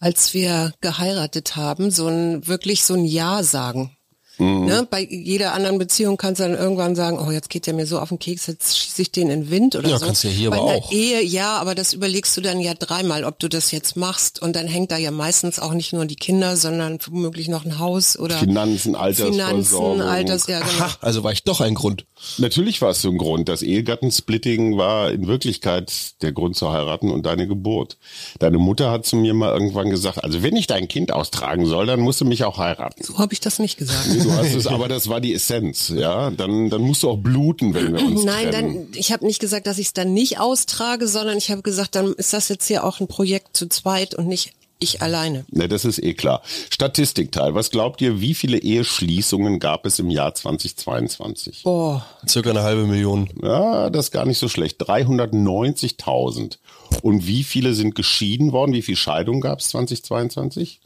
als 0.00 0.34
wir 0.34 0.72
geheiratet 0.80 1.56
haben, 1.56 1.90
so 1.90 2.06
ein 2.06 2.46
wirklich 2.46 2.84
so 2.84 2.94
ein 2.94 3.04
Ja 3.04 3.42
sagen. 3.42 3.93
Mhm. 4.38 4.64
Ne? 4.64 4.86
Bei 4.90 5.00
jeder 5.00 5.54
anderen 5.54 5.78
Beziehung 5.78 6.16
kannst 6.16 6.40
du 6.40 6.44
dann 6.44 6.54
irgendwann 6.54 6.96
sagen, 6.96 7.18
oh, 7.18 7.30
jetzt 7.30 7.50
geht 7.50 7.66
der 7.66 7.74
mir 7.74 7.86
so 7.86 7.98
auf 7.98 8.08
den 8.08 8.18
Keks, 8.18 8.46
jetzt 8.46 8.76
schieße 8.78 9.02
ich 9.02 9.12
den 9.12 9.30
in 9.30 9.42
den 9.42 9.50
Wind 9.50 9.76
oder 9.76 9.88
ja, 9.88 9.98
so. 9.98 10.06
kannst 10.06 10.24
du 10.24 10.28
ja 10.28 10.34
hier 10.34 10.50
Bei 10.50 10.58
aber 10.58 10.70
einer 10.70 10.78
auch. 10.78 10.92
Ehe, 10.92 11.22
ja, 11.22 11.56
aber 11.58 11.74
das 11.74 11.92
überlegst 11.92 12.36
du 12.36 12.40
dann 12.40 12.60
ja 12.60 12.74
dreimal, 12.74 13.24
ob 13.24 13.38
du 13.38 13.48
das 13.48 13.70
jetzt 13.70 13.96
machst. 13.96 14.42
Und 14.42 14.56
dann 14.56 14.66
hängt 14.66 14.90
da 14.90 14.96
ja 14.96 15.10
meistens 15.10 15.58
auch 15.58 15.72
nicht 15.72 15.92
nur 15.92 16.06
die 16.06 16.16
Kinder, 16.16 16.56
sondern 16.56 16.98
womöglich 17.06 17.48
noch 17.48 17.64
ein 17.64 17.78
Haus 17.78 18.18
oder 18.18 18.36
Finanzen, 18.36 18.94
Finanzen, 18.94 18.96
Altersversorgung. 18.96 20.02
Alters, 20.02 20.46
ja, 20.46 20.60
genau. 20.60 20.80
Ha, 20.80 20.96
also 21.00 21.22
war 21.22 21.32
ich 21.32 21.44
doch 21.44 21.60
ein 21.60 21.74
Grund. 21.74 22.04
Natürlich 22.38 22.80
war 22.82 22.90
es 22.90 23.02
so 23.02 23.10
ein 23.10 23.18
Grund. 23.18 23.48
Das 23.48 23.62
Ehegattensplitting 23.62 24.76
war 24.76 25.10
in 25.12 25.26
Wirklichkeit 25.26 25.92
der 26.22 26.32
Grund 26.32 26.56
zu 26.56 26.72
heiraten 26.72 27.10
und 27.10 27.26
deine 27.26 27.46
Geburt. 27.46 27.98
Deine 28.38 28.58
Mutter 28.58 28.90
hat 28.90 29.06
zu 29.06 29.16
mir 29.16 29.34
mal 29.34 29.52
irgendwann 29.52 29.90
gesagt, 29.90 30.24
also 30.24 30.42
wenn 30.42 30.56
ich 30.56 30.66
dein 30.66 30.88
Kind 30.88 31.12
austragen 31.12 31.66
soll, 31.66 31.86
dann 31.86 32.00
musst 32.00 32.20
du 32.20 32.24
mich 32.24 32.44
auch 32.44 32.58
heiraten. 32.58 33.02
So 33.04 33.18
habe 33.18 33.32
ich 33.32 33.40
das 33.40 33.58
nicht 33.58 33.76
gesagt. 33.76 34.08
Du 34.24 34.32
hast 34.32 34.54
es, 34.54 34.66
aber 34.66 34.88
das 34.88 35.08
war 35.08 35.20
die 35.20 35.34
Essenz, 35.34 35.92
ja. 35.94 36.30
Dann, 36.30 36.70
dann 36.70 36.82
musst 36.82 37.02
du 37.02 37.10
auch 37.10 37.18
bluten, 37.18 37.74
wenn 37.74 37.94
wir 37.94 38.04
uns 38.04 38.24
Nein, 38.24 38.50
trennen. 38.50 38.88
dann 38.90 38.98
ich 38.98 39.12
habe 39.12 39.24
nicht 39.26 39.40
gesagt, 39.40 39.66
dass 39.66 39.78
ich 39.78 39.88
es 39.88 39.92
dann 39.92 40.12
nicht 40.12 40.40
austrage, 40.40 41.06
sondern 41.08 41.38
ich 41.38 41.50
habe 41.50 41.62
gesagt, 41.62 41.94
dann 41.94 42.12
ist 42.14 42.32
das 42.32 42.48
jetzt 42.48 42.66
hier 42.66 42.84
auch 42.84 43.00
ein 43.00 43.06
Projekt 43.06 43.56
zu 43.56 43.68
zweit 43.68 44.14
und 44.14 44.26
nicht 44.26 44.52
ich 44.80 45.02
alleine. 45.02 45.44
Ne, 45.50 45.68
das 45.68 45.84
ist 45.84 46.02
eh 46.02 46.14
klar. 46.14 46.42
Statistikteil. 46.70 47.54
Was 47.54 47.70
glaubt 47.70 48.00
ihr, 48.00 48.20
wie 48.20 48.34
viele 48.34 48.58
Eheschließungen 48.58 49.58
gab 49.58 49.86
es 49.86 49.98
im 49.98 50.10
Jahr 50.10 50.34
2022? 50.34 51.62
Boah, 51.62 52.04
Circa 52.28 52.50
eine 52.50 52.62
halbe 52.62 52.86
Million. 52.86 53.28
Ja, 53.42 53.88
das 53.90 54.06
ist 54.06 54.10
gar 54.10 54.26
nicht 54.26 54.38
so 54.38 54.48
schlecht. 54.48 54.82
390.000. 54.82 56.58
Und 57.02 57.26
wie 57.26 57.44
viele 57.44 57.74
sind 57.74 57.94
geschieden 57.94 58.52
worden? 58.52 58.72
Wie 58.72 58.82
viele 58.82 58.96
Scheidungen 58.96 59.40
gab 59.40 59.60
es 59.60 59.68
2022? 59.68 60.80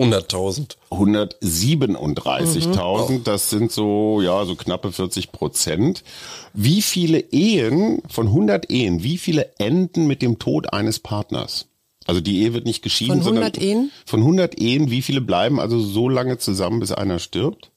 100.000. 0.00 0.76
137.000, 0.90 3.22
das 3.22 3.50
sind 3.50 3.70
so, 3.70 4.20
ja, 4.22 4.44
so 4.44 4.54
knappe 4.54 4.92
40 4.92 5.32
Prozent. 5.32 6.02
Wie 6.54 6.82
viele 6.82 7.18
Ehen, 7.32 8.02
von 8.08 8.26
100 8.28 8.70
Ehen, 8.70 9.02
wie 9.02 9.18
viele 9.18 9.52
enden 9.58 10.06
mit 10.06 10.22
dem 10.22 10.38
Tod 10.38 10.72
eines 10.72 10.98
Partners? 10.98 11.66
Also 12.06 12.20
die 12.20 12.40
Ehe 12.40 12.54
wird 12.54 12.64
nicht 12.64 12.82
geschieden, 12.82 13.22
Von 13.22 13.34
100 13.36 13.56
sondern 13.56 13.70
Ehen? 13.70 13.90
von 14.06 14.20
100 14.20 14.58
Ehen, 14.60 14.90
wie 14.90 15.02
viele 15.02 15.20
bleiben 15.20 15.60
also 15.60 15.78
so 15.80 16.08
lange 16.08 16.38
zusammen, 16.38 16.80
bis 16.80 16.92
einer 16.92 17.18
stirbt? 17.18 17.70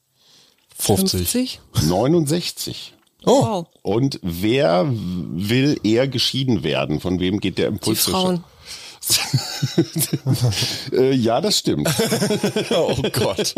50. 0.76 1.60
50? 1.72 1.88
69. 1.88 2.94
Oh, 3.26 3.42
Wow. 3.42 3.66
Und 3.82 4.18
wer 4.22 4.86
will 4.90 5.78
eher 5.82 6.08
geschieden 6.08 6.62
werden? 6.62 7.00
Von 7.00 7.20
wem 7.20 7.40
geht 7.40 7.58
der 7.58 7.68
Die 7.68 7.74
Impuls? 7.74 8.04
zur 8.04 8.12
Frauen. 8.14 8.44
äh, 10.92 11.12
ja, 11.12 11.40
das 11.40 11.58
stimmt. 11.58 11.88
oh 12.70 12.96
Gott. 13.12 13.54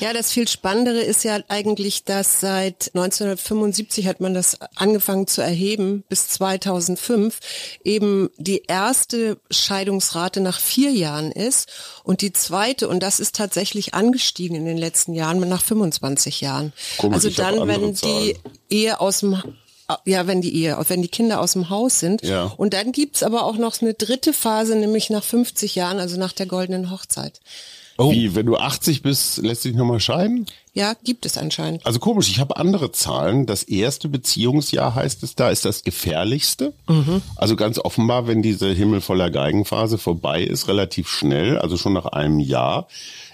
Ja, 0.00 0.12
das 0.12 0.32
viel 0.32 0.48
Spannendere 0.48 1.00
ist 1.00 1.24
ja 1.24 1.40
eigentlich, 1.48 2.04
dass 2.04 2.40
seit 2.40 2.90
1975 2.94 4.06
hat 4.06 4.20
man 4.20 4.34
das 4.34 4.58
angefangen 4.76 5.26
zu 5.26 5.42
erheben, 5.42 6.04
bis 6.08 6.28
2005 6.28 7.40
eben 7.84 8.30
die 8.36 8.62
erste 8.66 9.38
Scheidungsrate 9.50 10.40
nach 10.40 10.58
vier 10.58 10.92
Jahren 10.92 11.32
ist 11.32 11.68
und 12.04 12.22
die 12.22 12.32
zweite, 12.32 12.88
und 12.88 13.02
das 13.02 13.20
ist 13.20 13.36
tatsächlich 13.36 13.94
angestiegen 13.94 14.56
in 14.56 14.64
den 14.64 14.78
letzten 14.78 15.14
Jahren, 15.14 15.40
nach 15.48 15.62
25 15.62 16.40
Jahren. 16.40 16.72
Komisch, 16.98 17.14
also 17.14 17.30
dann, 17.30 17.66
wenn 17.66 17.94
die 17.94 18.36
Ehe 18.68 19.00
aus 19.00 19.20
dem 19.20 19.42
ja, 20.04 20.26
wenn 20.26 20.40
die 20.40 20.54
Ehe, 20.54 20.76
wenn 20.88 21.02
die 21.02 21.08
Kinder 21.08 21.40
aus 21.40 21.52
dem 21.52 21.70
Haus 21.70 22.00
sind. 22.00 22.22
Ja. 22.22 22.52
Und 22.56 22.74
dann 22.74 22.92
gibt's 22.92 23.22
aber 23.22 23.44
auch 23.44 23.56
noch 23.56 23.80
eine 23.80 23.94
dritte 23.94 24.32
Phase, 24.32 24.76
nämlich 24.76 25.10
nach 25.10 25.24
50 25.24 25.74
Jahren, 25.74 25.98
also 25.98 26.18
nach 26.18 26.32
der 26.32 26.46
goldenen 26.46 26.90
Hochzeit. 26.90 27.40
Oh. 27.98 28.12
Wie, 28.12 28.34
wenn 28.34 28.46
du 28.46 28.56
80 28.56 29.02
bist, 29.02 29.38
lässt 29.38 29.64
dich 29.64 29.74
nochmal 29.74 30.00
scheiden? 30.00 30.46
Ja, 30.72 30.94
gibt 31.04 31.26
es 31.26 31.36
anscheinend. 31.36 31.84
Also 31.84 31.98
komisch, 31.98 32.30
ich 32.30 32.38
habe 32.38 32.56
andere 32.56 32.92
Zahlen. 32.92 33.44
Das 33.44 33.62
erste 33.62 34.08
Beziehungsjahr 34.08 34.94
heißt 34.94 35.22
es 35.22 35.34
da, 35.34 35.50
ist 35.50 35.66
das 35.66 35.82
gefährlichste. 35.82 36.72
Also 37.36 37.56
ganz 37.56 37.78
offenbar, 37.78 38.26
wenn 38.26 38.40
diese 38.40 38.72
Himmel 38.72 39.02
voller 39.02 39.30
Geigenphase 39.30 39.98
vorbei 39.98 40.42
ist, 40.42 40.66
relativ 40.68 41.08
schnell, 41.08 41.58
also 41.58 41.76
schon 41.76 41.92
nach 41.92 42.06
einem 42.06 42.38
Jahr. 42.38 42.88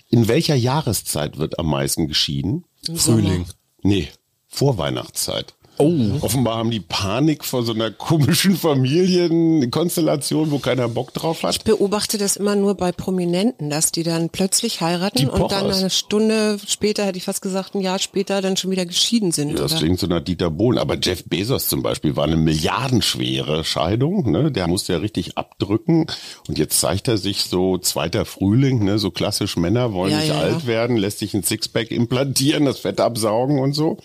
In 0.08 0.26
welcher 0.26 0.56
Jahreszeit 0.56 1.38
wird 1.38 1.60
am 1.60 1.66
meisten 1.66 2.08
geschieden? 2.08 2.64
Frühling. 2.92 3.46
Nee, 3.82 4.08
Vorweihnachtszeit. 4.48 5.54
Oh. 5.78 5.94
Offenbar 6.20 6.56
haben 6.58 6.70
die 6.70 6.80
Panik 6.80 7.44
vor 7.44 7.62
so 7.62 7.72
einer 7.72 7.90
komischen 7.90 8.56
Familienkonstellation, 8.56 10.50
wo 10.50 10.58
keiner 10.58 10.88
Bock 10.88 11.12
drauf 11.12 11.42
hat. 11.42 11.56
Ich 11.56 11.64
beobachte 11.64 12.18
das 12.18 12.36
immer 12.36 12.56
nur 12.56 12.74
bei 12.74 12.92
Prominenten, 12.92 13.70
dass 13.70 13.92
die 13.92 14.02
dann 14.02 14.30
plötzlich 14.30 14.80
heiraten 14.80 15.18
Die 15.18 15.26
und 15.26 15.52
dann 15.52 15.70
eine 15.70 15.90
Stunde 15.90 16.58
später, 16.66 17.04
hätte 17.04 17.18
ich 17.18 17.24
fast 17.24 17.42
gesagt, 17.42 17.74
ein 17.74 17.80
Jahr 17.80 17.98
später 17.98 18.40
dann 18.40 18.56
schon 18.56 18.70
wieder 18.70 18.86
geschieden 18.86 19.32
sind. 19.32 19.50
Ja, 19.50 19.56
das 19.56 19.72
oder? 19.72 19.80
klingt 19.80 19.98
so 19.98 20.06
nach 20.06 20.20
Dieter 20.20 20.50
Bohlen. 20.50 20.78
Aber 20.78 20.96
Jeff 20.98 21.24
Bezos 21.24 21.68
zum 21.68 21.82
Beispiel 21.82 22.16
war 22.16 22.24
eine 22.24 22.36
milliardenschwere 22.36 23.64
Scheidung. 23.64 24.30
Ne? 24.30 24.50
Der 24.50 24.68
musste 24.68 24.94
ja 24.94 24.98
richtig 24.98 25.36
abdrücken. 25.36 26.06
Und 26.48 26.58
jetzt 26.58 26.80
zeigt 26.80 27.08
er 27.08 27.18
sich 27.18 27.44
so 27.44 27.78
zweiter 27.78 28.24
Frühling, 28.24 28.84
ne? 28.84 28.98
so 28.98 29.10
klassisch 29.10 29.56
Männer 29.56 29.92
wollen 29.92 30.12
Ja, 30.12 30.18
nicht 30.18 30.28
ja, 30.28 30.38
alt 30.38 30.66
werden, 30.66 30.96
lässt 30.96 31.18
sich 31.18 31.34
ein 31.34 31.42
Sixpack 31.42 31.90
implantieren, 31.90 32.64
das 32.64 32.78
Fett 32.78 33.00
absaugen 33.00 33.58
und 33.58 33.74
so. 33.74 33.98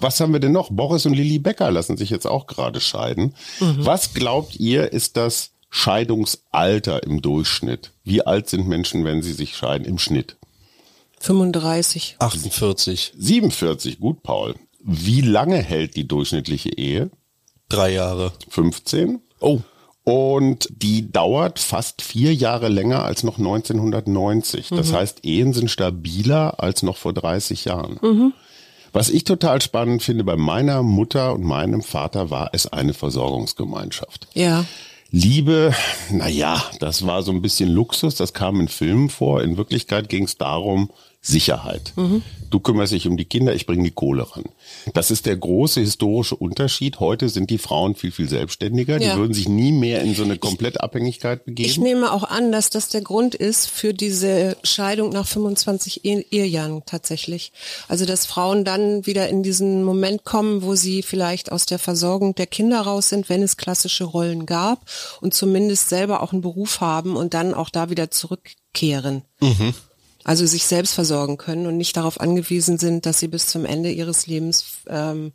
Was 0.00 0.20
haben 0.20 0.32
wir 0.32 0.40
denn 0.40 0.52
noch? 0.52 0.70
Boris 0.70 1.06
und 1.06 1.14
Lilly 1.14 1.38
Becker 1.38 1.70
lassen 1.70 1.96
sich 1.96 2.10
jetzt 2.10 2.26
auch 2.26 2.46
gerade 2.46 2.80
scheiden. 2.80 3.34
Mhm. 3.60 3.84
Was 3.84 4.14
glaubt 4.14 4.56
ihr, 4.56 4.92
ist 4.92 5.16
das 5.16 5.50
Scheidungsalter 5.70 7.02
im 7.02 7.22
Durchschnitt? 7.22 7.92
Wie 8.04 8.24
alt 8.24 8.48
sind 8.48 8.66
Menschen, 8.66 9.04
wenn 9.04 9.22
sie 9.22 9.32
sich 9.32 9.56
scheiden 9.56 9.86
im 9.86 9.98
Schnitt? 9.98 10.36
35. 11.20 12.16
48. 12.18 13.12
47, 13.16 14.00
gut, 14.00 14.22
Paul. 14.22 14.54
Wie 14.80 15.20
lange 15.20 15.56
hält 15.58 15.96
die 15.96 16.06
durchschnittliche 16.06 16.70
Ehe? 16.70 17.10
Drei 17.68 17.92
Jahre. 17.92 18.32
15. 18.48 19.20
Oh. 19.40 19.60
Und 20.04 20.68
die 20.70 21.10
dauert 21.10 21.58
fast 21.58 22.00
vier 22.00 22.32
Jahre 22.32 22.68
länger 22.68 23.02
als 23.02 23.24
noch 23.24 23.38
1990. 23.38 24.68
Das 24.68 24.92
heißt, 24.92 25.24
Ehen 25.24 25.52
sind 25.52 25.68
stabiler 25.68 26.60
als 26.60 26.84
noch 26.84 26.96
vor 26.96 27.12
30 27.12 27.64
Jahren. 27.64 27.98
Was 28.96 29.10
ich 29.10 29.24
total 29.24 29.60
spannend 29.60 30.02
finde, 30.02 30.24
bei 30.24 30.36
meiner 30.36 30.82
Mutter 30.82 31.34
und 31.34 31.44
meinem 31.44 31.82
Vater 31.82 32.30
war 32.30 32.48
es 32.54 32.66
eine 32.66 32.94
Versorgungsgemeinschaft. 32.94 34.26
Ja. 34.32 34.64
Liebe, 35.10 35.74
naja, 36.10 36.64
das 36.80 37.06
war 37.06 37.22
so 37.22 37.30
ein 37.30 37.42
bisschen 37.42 37.68
Luxus, 37.68 38.14
das 38.14 38.32
kam 38.32 38.58
in 38.58 38.68
Filmen 38.68 39.10
vor. 39.10 39.42
In 39.42 39.58
Wirklichkeit 39.58 40.08
ging 40.08 40.24
es 40.24 40.38
darum, 40.38 40.90
Sicherheit. 41.26 41.92
Du 42.50 42.60
kümmerst 42.60 42.92
dich 42.92 43.08
um 43.08 43.16
die 43.16 43.24
Kinder, 43.24 43.52
ich 43.54 43.66
bringe 43.66 43.82
die 43.82 43.90
Kohle 43.90 44.22
ran. 44.36 44.44
Das 44.94 45.10
ist 45.10 45.26
der 45.26 45.36
große 45.36 45.80
historische 45.80 46.36
Unterschied. 46.36 47.00
Heute 47.00 47.28
sind 47.28 47.50
die 47.50 47.58
Frauen 47.58 47.96
viel, 47.96 48.12
viel 48.12 48.28
selbstständiger. 48.28 49.00
Ja. 49.00 49.14
Die 49.14 49.18
würden 49.20 49.34
sich 49.34 49.48
nie 49.48 49.72
mehr 49.72 50.02
in 50.02 50.14
so 50.14 50.22
eine 50.22 50.38
Komplettabhängigkeit 50.38 51.40
Ich 51.40 51.44
begeben. 51.46 51.82
nehme 51.82 52.12
auch 52.12 52.22
an, 52.22 52.52
dass 52.52 52.70
das 52.70 52.88
der 52.88 53.00
Grund 53.00 53.34
ist 53.34 53.66
für 53.68 53.92
diese 53.92 54.56
Scheidung 54.62 55.10
nach 55.10 55.26
25 55.26 56.04
Ehe- 56.04 56.24
Ehejahren 56.30 56.82
tatsächlich. 56.86 57.52
Also 57.88 58.06
dass 58.06 58.26
Frauen 58.26 58.64
dann 58.64 59.04
wieder 59.06 59.28
in 59.28 59.42
diesen 59.42 59.82
Moment 59.82 60.22
kommen, 60.24 60.62
wo 60.62 60.76
sie 60.76 61.02
vielleicht 61.02 61.50
aus 61.50 61.66
der 61.66 61.80
Versorgung 61.80 62.36
der 62.36 62.46
Kinder 62.46 62.80
raus 62.82 63.08
sind, 63.08 63.28
wenn 63.28 63.42
es 63.42 63.56
klassische 63.56 64.04
Rollen 64.04 64.46
gab 64.46 64.86
und 65.20 65.34
zumindest 65.34 65.88
selber 65.88 66.22
auch 66.22 66.32
einen 66.32 66.42
Beruf 66.42 66.80
haben 66.80 67.16
und 67.16 67.34
dann 67.34 67.52
auch 67.54 67.70
da 67.70 67.90
wieder 67.90 68.12
zurückkehren. 68.12 69.22
Also 70.28 70.44
sich 70.44 70.64
selbst 70.66 70.92
versorgen 70.94 71.36
können 71.36 71.66
und 71.68 71.76
nicht 71.76 71.96
darauf 71.96 72.20
angewiesen 72.20 72.78
sind, 72.78 73.06
dass 73.06 73.20
sie 73.20 73.28
bis 73.28 73.46
zum 73.46 73.64
Ende 73.64 73.92
ihres 73.92 74.26
Lebens 74.26 74.78
ähm, 74.88 75.30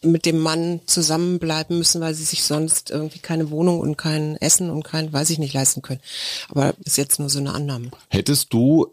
mit 0.00 0.26
dem 0.26 0.38
Mann 0.38 0.78
zusammenbleiben 0.86 1.76
müssen, 1.76 2.00
weil 2.00 2.14
sie 2.14 2.22
sich 2.22 2.44
sonst 2.44 2.90
irgendwie 2.92 3.18
keine 3.18 3.50
Wohnung 3.50 3.80
und 3.80 3.98
kein 3.98 4.36
Essen 4.36 4.70
und 4.70 4.84
kein, 4.84 5.12
weiß 5.12 5.30
ich 5.30 5.40
nicht, 5.40 5.54
leisten 5.54 5.82
können. 5.82 5.98
Aber 6.50 6.74
ist 6.84 6.98
jetzt 6.98 7.18
nur 7.18 7.28
so 7.30 7.40
eine 7.40 7.52
Annahme. 7.52 7.90
Hättest 8.10 8.52
du 8.52 8.86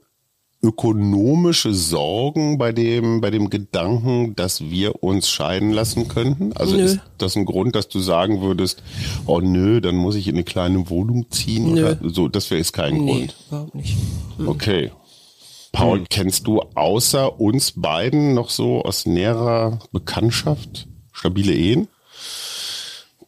ökonomische 0.63 1.75
Sorgen 1.75 2.57
bei 2.57 2.71
dem, 2.71 3.21
bei 3.21 3.29
dem 3.29 3.51
Gedanken, 3.51 4.35
dass 4.35 4.61
wir 4.61 5.03
uns 5.03 5.29
scheiden 5.29 5.71
lassen 5.71 6.07
könnten? 6.07 6.53
Also 6.53 6.75
Nö. 6.75 6.83
ist 6.85 6.99
das 7.19 7.35
ein 7.35 7.45
Grund, 7.45 7.75
dass 7.75 7.87
du 7.87 7.99
sagen 7.99 8.41
würdest, 8.41 8.81
oh 9.27 9.41
nö, 9.41 9.79
dann 9.79 9.95
muss 9.95 10.15
ich 10.15 10.27
in 10.27 10.33
eine 10.33 10.43
kleine 10.43 10.89
Wohnung 10.89 11.29
ziehen? 11.29 11.73
Nö. 11.75 11.81
Oder 11.85 12.09
so, 12.09 12.27
das 12.29 12.49
wäre 12.49 12.57
jetzt 12.57 12.73
kein 12.73 12.95
Nee, 12.95 13.11
Grund. 13.11 13.35
überhaupt 13.47 13.75
nicht. 13.75 13.95
Okay. 14.43 14.91
Paul, 15.75 16.05
kennst 16.09 16.47
du 16.47 16.61
außer 16.75 17.39
uns 17.39 17.73
beiden 17.75 18.33
noch 18.33 18.49
so 18.49 18.81
aus 18.83 19.05
näherer 19.05 19.79
Bekanntschaft 19.91 20.87
stabile 21.11 21.53
Ehen? 21.53 21.87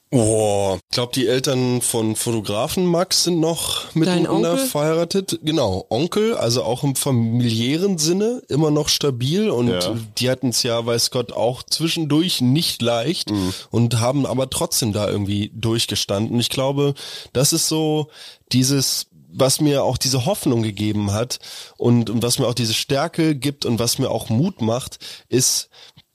Oh, 0.10 0.78
ich 0.78 0.96
glaube, 0.96 1.12
die 1.14 1.28
Eltern 1.28 1.82
von 1.82 2.16
Fotografen 2.16 2.86
Max 2.86 3.26
sind 3.26 3.42
noch 3.42 3.94
miteinander 3.94 4.58
verheiratet. 4.58 5.40
Genau, 5.44 5.86
Onkel, 5.90 6.36
also 6.36 6.64
auch 6.64 6.86
im 6.86 6.96
familiären 6.96 7.98
Sinne 7.98 8.42
immer 8.48 8.72
noch 8.72 8.88
stabil 8.88 9.50
und 9.50 9.68
Ja. 9.68 9.96
die 10.18 10.30
hatten 10.30 10.50
es 10.50 10.64
ja, 10.64 10.86
weiß 10.86 11.12
Gott, 11.12 11.34
auch 11.34 11.62
zwischendurch 11.62 12.40
nicht 12.40 12.82
leicht 12.82 13.30
und 13.70 14.00
haben 14.00 14.26
aber 14.26 14.50
trotzdem 14.50 14.94
da 14.94 15.10
irgendwie 15.10 15.52
durchgestanden. 15.54 16.40
Ich 16.40 16.50
glaube, 16.50 16.94
das 17.34 17.52
ist 17.52 17.68
so 17.68 18.08
dieses 18.54 19.08
was 19.40 19.62
mir 19.62 19.84
auch 19.84 19.98
diese 19.98 20.26
Hoffnung 20.26 20.64
gegeben 20.64 21.12
hat 21.12 21.40
und, 21.78 22.10
und 22.10 22.24
was 22.24 22.40
mir 22.40 22.48
auch 22.48 22.54
diese 22.54 22.74
Stärke 22.74 23.36
gibt 23.36 23.66
und 23.66 23.80
was 23.80 24.00
mir 24.00 24.10
auch 24.10 24.30
Mut 24.30 24.62
macht, 24.62 25.00
ist, 25.30 25.70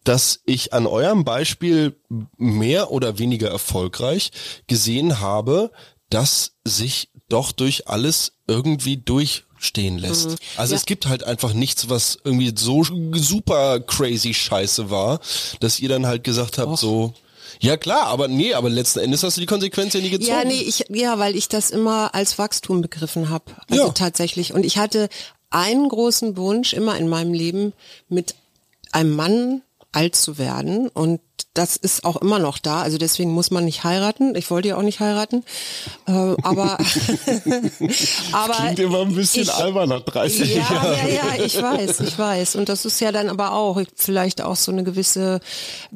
dass 0.05 0.41
ich 0.47 0.73
an 0.73 0.87
eurem 0.87 1.25
Beispiel 1.25 1.97
mehr 2.37 2.91
oder 2.91 3.19
weniger 3.19 3.49
erfolgreich 3.49 4.33
gesehen 4.67 5.21
habe, 5.21 5.71
dass 6.11 6.53
sich 6.65 7.11
doch 7.29 7.53
durch 7.53 7.89
alles 7.89 8.33
irgendwie 8.47 8.99
durchstehen 8.99 9.99
lässt. 9.99 10.31
Mhm. 10.31 10.37
Also 10.57 10.75
ja. 10.75 10.79
es 10.79 10.87
gibt 10.87 11.07
halt 11.07 11.25
einfach 11.25 11.55
nichts, 11.55 11.89
was 11.89 12.19
irgendwie 12.25 12.53
so 12.55 12.85
super 13.15 13.81
crazy 13.81 14.35
scheiße 14.35 14.91
war, 14.91 15.21
dass 15.61 15.81
ihr 15.81 15.89
dann 15.89 16.07
halt 16.07 16.25
gesagt 16.25 16.59
habt, 16.59 16.73
Och. 16.73 16.79
so, 16.79 17.15
ja 17.63 17.77
klar, 17.77 18.07
aber 18.07 18.29
nee, 18.29 18.55
aber 18.55 18.69
letzten 18.69 18.99
Endes 18.99 19.23
hast 19.23 19.37
du 19.37 19.41
die 19.41 19.47
Konsequenz 19.47 19.95
ja 19.95 20.01
nie 20.01 20.11
gezogen. 20.11 20.31
Ja, 20.31 20.45
nee, 20.45 20.61
ich, 20.61 20.85
ja, 20.89 21.19
weil 21.19 21.37
ich 21.37 21.49
das 21.49 21.71
immer 21.71 22.15
als 22.15 22.39
Wachstum 22.39 22.83
begriffen 22.83 23.31
habe. 23.31 23.45
Also 23.71 23.87
ja. 23.87 23.93
tatsächlich. 23.93 24.53
Und 24.53 24.67
ich 24.67 24.79
hatte 24.79 25.09
einen 25.51 25.89
großen 25.89 26.37
Wunsch 26.37 26.73
immer 26.73 26.97
in 26.99 27.09
meinem 27.09 27.33
Leben, 27.33 27.73
mit 28.09 28.35
einem 28.91 29.15
Mann 29.15 29.63
alt 29.93 30.17
zu 30.17 30.39
werden. 30.39 30.89
Und 30.89 31.21
das 31.55 31.77
ist 31.77 32.05
auch 32.05 32.17
immer 32.17 32.39
noch 32.39 32.59
da. 32.59 32.83
Also 32.83 32.99
deswegen 32.99 33.33
muss 33.33 33.51
man 33.51 33.65
nicht 33.65 33.85
heiraten. 33.85 34.35
Ich 34.35 34.51
wollte 34.51 34.69
ja 34.69 34.77
auch 34.77 34.83
nicht 34.83 35.01
heiraten. 35.01 35.45
Äh, 36.07 36.13
aber 36.13 36.79
aber 38.33 38.55
klingt 38.55 38.79
immer 38.79 39.03
ein 39.03 39.15
bisschen 39.15 39.45
ich, 39.45 39.53
albern 39.53 39.89
nach 39.89 40.03
30 40.03 40.55
ja, 40.55 40.61
Jahren. 40.61 40.99
Ja, 41.09 41.37
ja, 41.37 41.45
ich 41.45 41.61
weiß, 41.61 42.01
ich 42.01 42.19
weiß. 42.19 42.57
Und 42.57 42.69
das 42.69 42.85
ist 42.85 43.01
ja 43.01 43.13
dann 43.13 43.29
aber 43.29 43.53
auch 43.53 43.81
vielleicht 43.97 44.43
auch 44.43 44.57
so 44.57 44.73
eine 44.73 44.85
gewisse 44.85 45.41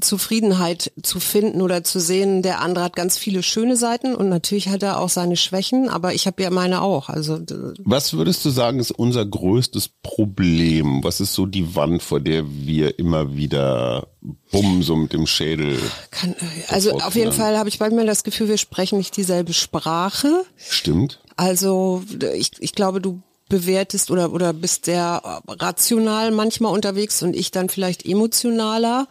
Zufriedenheit 0.01 0.93
zu 1.03 1.21
finden 1.21 1.63
oder 1.63 1.85
zu 1.85 2.01
sehen. 2.01 2.43
Der 2.43 2.61
andere 2.61 2.85
hat 2.85 2.97
ganz 2.97 3.19
viele 3.19 3.43
schöne 3.43 3.77
Seiten 3.77 4.15
und 4.15 4.29
natürlich 4.29 4.69
hat 4.69 4.83
er 4.83 5.01
auch 5.01 5.09
seine 5.09 5.37
Schwächen, 5.37 5.89
aber 5.89 6.15
ich 6.15 6.27
habe 6.27 6.43
ja 6.43 6.51
meine 6.51 6.83
auch. 6.83 7.09
Also 7.09 7.39
was 7.85 8.13
würdest 8.13 8.45
du 8.45 8.51
sagen 8.51 8.79
ist 8.79 8.91
unser 8.91 9.25
größtes 9.25 9.91
Problem? 10.03 11.03
Was 11.03 11.21
ist 11.21 11.35
so 11.35 11.47
die 11.47 11.75
Wand, 11.75 12.03
vor 12.03 12.21
der 12.21 12.45
wir 12.47 12.99
immer 12.99 13.37
wieder 13.37 14.09
bumm 14.51 14.83
so 14.83 14.97
mit 14.97 15.13
dem 15.13 15.27
Schädel. 15.27 15.79
Kann, 16.11 16.35
also 16.69 16.93
auf 16.99 17.15
jeden 17.15 17.33
Fall 17.33 17.59
habe 17.59 17.69
ich 17.69 17.79
manchmal 17.81 18.07
das 18.07 18.25
Gefühl, 18.25 18.49
wir 18.49 18.59
sprechen 18.59 18.99
nicht 18.99 19.17
dieselbe 19.17 19.53
Sprache. 19.53 20.45
Stimmt. 20.57 21.21
Also 21.37 22.03
ich, 22.35 22.53
ich 22.59 22.73
glaube, 22.73 23.01
du 23.01 23.23
bewertest 23.49 24.11
oder 24.11 24.33
oder 24.33 24.53
bist 24.53 24.87
sehr 24.87 25.43
rational 25.47 26.33
manchmal 26.33 26.73
unterwegs 26.73 27.23
und 27.23 27.37
ich 27.37 27.53
dann 27.53 27.69
vielleicht 27.69 28.05
emotionaler 28.05 29.07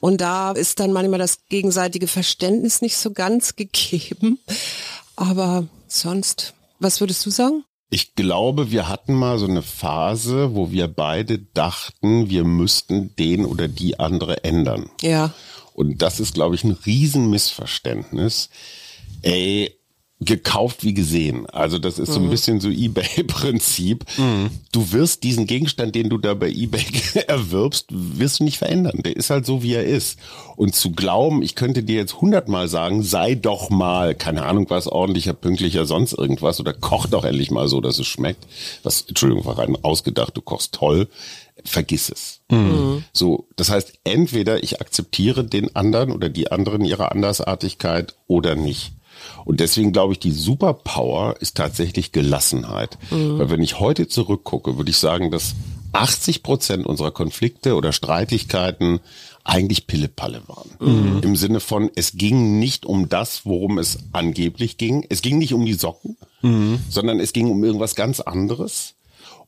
und 0.00 0.20
da 0.20 0.52
ist 0.52 0.80
dann 0.80 0.92
manchmal 0.92 1.18
das 1.18 1.40
gegenseitige 1.50 2.06
Verständnis 2.06 2.80
nicht 2.80 2.96
so 2.96 3.10
ganz 3.10 3.54
gegeben 3.54 4.38
aber 5.14 5.66
sonst 5.88 6.54
was 6.78 7.00
würdest 7.00 7.26
du 7.26 7.30
sagen 7.30 7.64
ich 7.88 8.14
glaube, 8.14 8.70
wir 8.70 8.88
hatten 8.88 9.14
mal 9.14 9.38
so 9.38 9.46
eine 9.46 9.62
Phase, 9.62 10.54
wo 10.54 10.72
wir 10.72 10.88
beide 10.88 11.38
dachten, 11.38 12.28
wir 12.28 12.44
müssten 12.44 13.14
den 13.16 13.44
oder 13.44 13.68
die 13.68 14.00
andere 14.00 14.44
ändern. 14.44 14.90
Ja. 15.00 15.32
Und 15.72 16.02
das 16.02 16.20
ist, 16.20 16.34
glaube 16.34 16.54
ich, 16.54 16.64
ein 16.64 16.72
Riesenmissverständnis. 16.72 18.50
Ey, 19.22 19.78
gekauft 20.20 20.82
wie 20.82 20.94
gesehen. 20.94 21.46
Also 21.50 21.78
das 21.78 21.98
ist 21.98 22.10
so 22.10 22.20
ein 22.20 22.26
mhm. 22.26 22.30
bisschen 22.30 22.60
so 22.60 22.70
eBay-Prinzip. 22.70 24.04
Mhm. 24.16 24.50
Du 24.72 24.92
wirst 24.92 25.24
diesen 25.24 25.46
Gegenstand, 25.46 25.94
den 25.94 26.08
du 26.08 26.16
da 26.16 26.32
bei 26.32 26.48
eBay 26.48 26.84
erwirbst, 27.26 27.88
wirst 27.90 28.40
du 28.40 28.44
nicht 28.44 28.56
verändern. 28.56 29.02
Der 29.04 29.14
ist 29.14 29.28
halt 29.28 29.44
so, 29.44 29.62
wie 29.62 29.74
er 29.74 29.84
ist. 29.84 30.18
Und 30.56 30.74
zu 30.74 30.92
glauben, 30.92 31.42
ich 31.42 31.54
könnte 31.54 31.82
dir 31.82 31.96
jetzt 31.96 32.22
hundertmal 32.22 32.68
sagen, 32.68 33.02
sei 33.02 33.34
doch 33.34 33.68
mal, 33.68 34.14
keine 34.14 34.46
Ahnung 34.46 34.70
was, 34.70 34.86
ordentlicher, 34.86 35.34
pünktlicher, 35.34 35.84
sonst 35.84 36.14
irgendwas 36.14 36.60
oder 36.60 36.72
koch 36.72 37.06
doch 37.06 37.24
endlich 37.24 37.50
mal 37.50 37.68
so, 37.68 37.82
dass 37.82 37.98
es 37.98 38.06
schmeckt. 38.06 38.46
Was, 38.84 39.02
Entschuldigung, 39.02 39.44
war 39.44 39.58
rein 39.58 39.76
ausgedacht, 39.82 40.34
du 40.34 40.40
kochst 40.40 40.72
toll. 40.72 41.08
Vergiss 41.64 42.10
es. 42.10 42.40
Mhm. 42.50 43.04
So, 43.12 43.48
das 43.56 43.70
heißt, 43.70 44.00
entweder 44.04 44.62
ich 44.62 44.80
akzeptiere 44.80 45.44
den 45.44 45.74
anderen 45.76 46.12
oder 46.12 46.28
die 46.28 46.50
anderen 46.52 46.84
ihre 46.84 47.12
Andersartigkeit 47.12 48.14
oder 48.28 48.54
nicht. 48.54 48.92
Und 49.46 49.60
deswegen 49.60 49.92
glaube 49.92 50.12
ich, 50.12 50.18
die 50.18 50.32
Superpower 50.32 51.36
ist 51.40 51.56
tatsächlich 51.56 52.10
Gelassenheit. 52.10 52.98
Mhm. 53.10 53.38
Weil 53.38 53.50
wenn 53.50 53.62
ich 53.62 53.78
heute 53.78 54.08
zurückgucke, 54.08 54.76
würde 54.76 54.90
ich 54.90 54.98
sagen, 54.98 55.30
dass 55.30 55.54
80 55.92 56.42
Prozent 56.42 56.84
unserer 56.84 57.12
Konflikte 57.12 57.76
oder 57.76 57.92
Streitigkeiten 57.92 58.98
eigentlich 59.44 59.86
Pillepalle 59.86 60.42
waren. 60.48 60.70
Mhm. 60.80 61.20
Im 61.22 61.36
Sinne 61.36 61.60
von, 61.60 61.90
es 61.94 62.12
ging 62.14 62.58
nicht 62.58 62.84
um 62.84 63.08
das, 63.08 63.46
worum 63.46 63.78
es 63.78 64.00
angeblich 64.12 64.78
ging. 64.78 65.06
Es 65.08 65.22
ging 65.22 65.38
nicht 65.38 65.54
um 65.54 65.64
die 65.64 65.74
Socken, 65.74 66.16
mhm. 66.42 66.80
sondern 66.90 67.20
es 67.20 67.32
ging 67.32 67.48
um 67.48 67.62
irgendwas 67.62 67.94
ganz 67.94 68.18
anderes. 68.18 68.94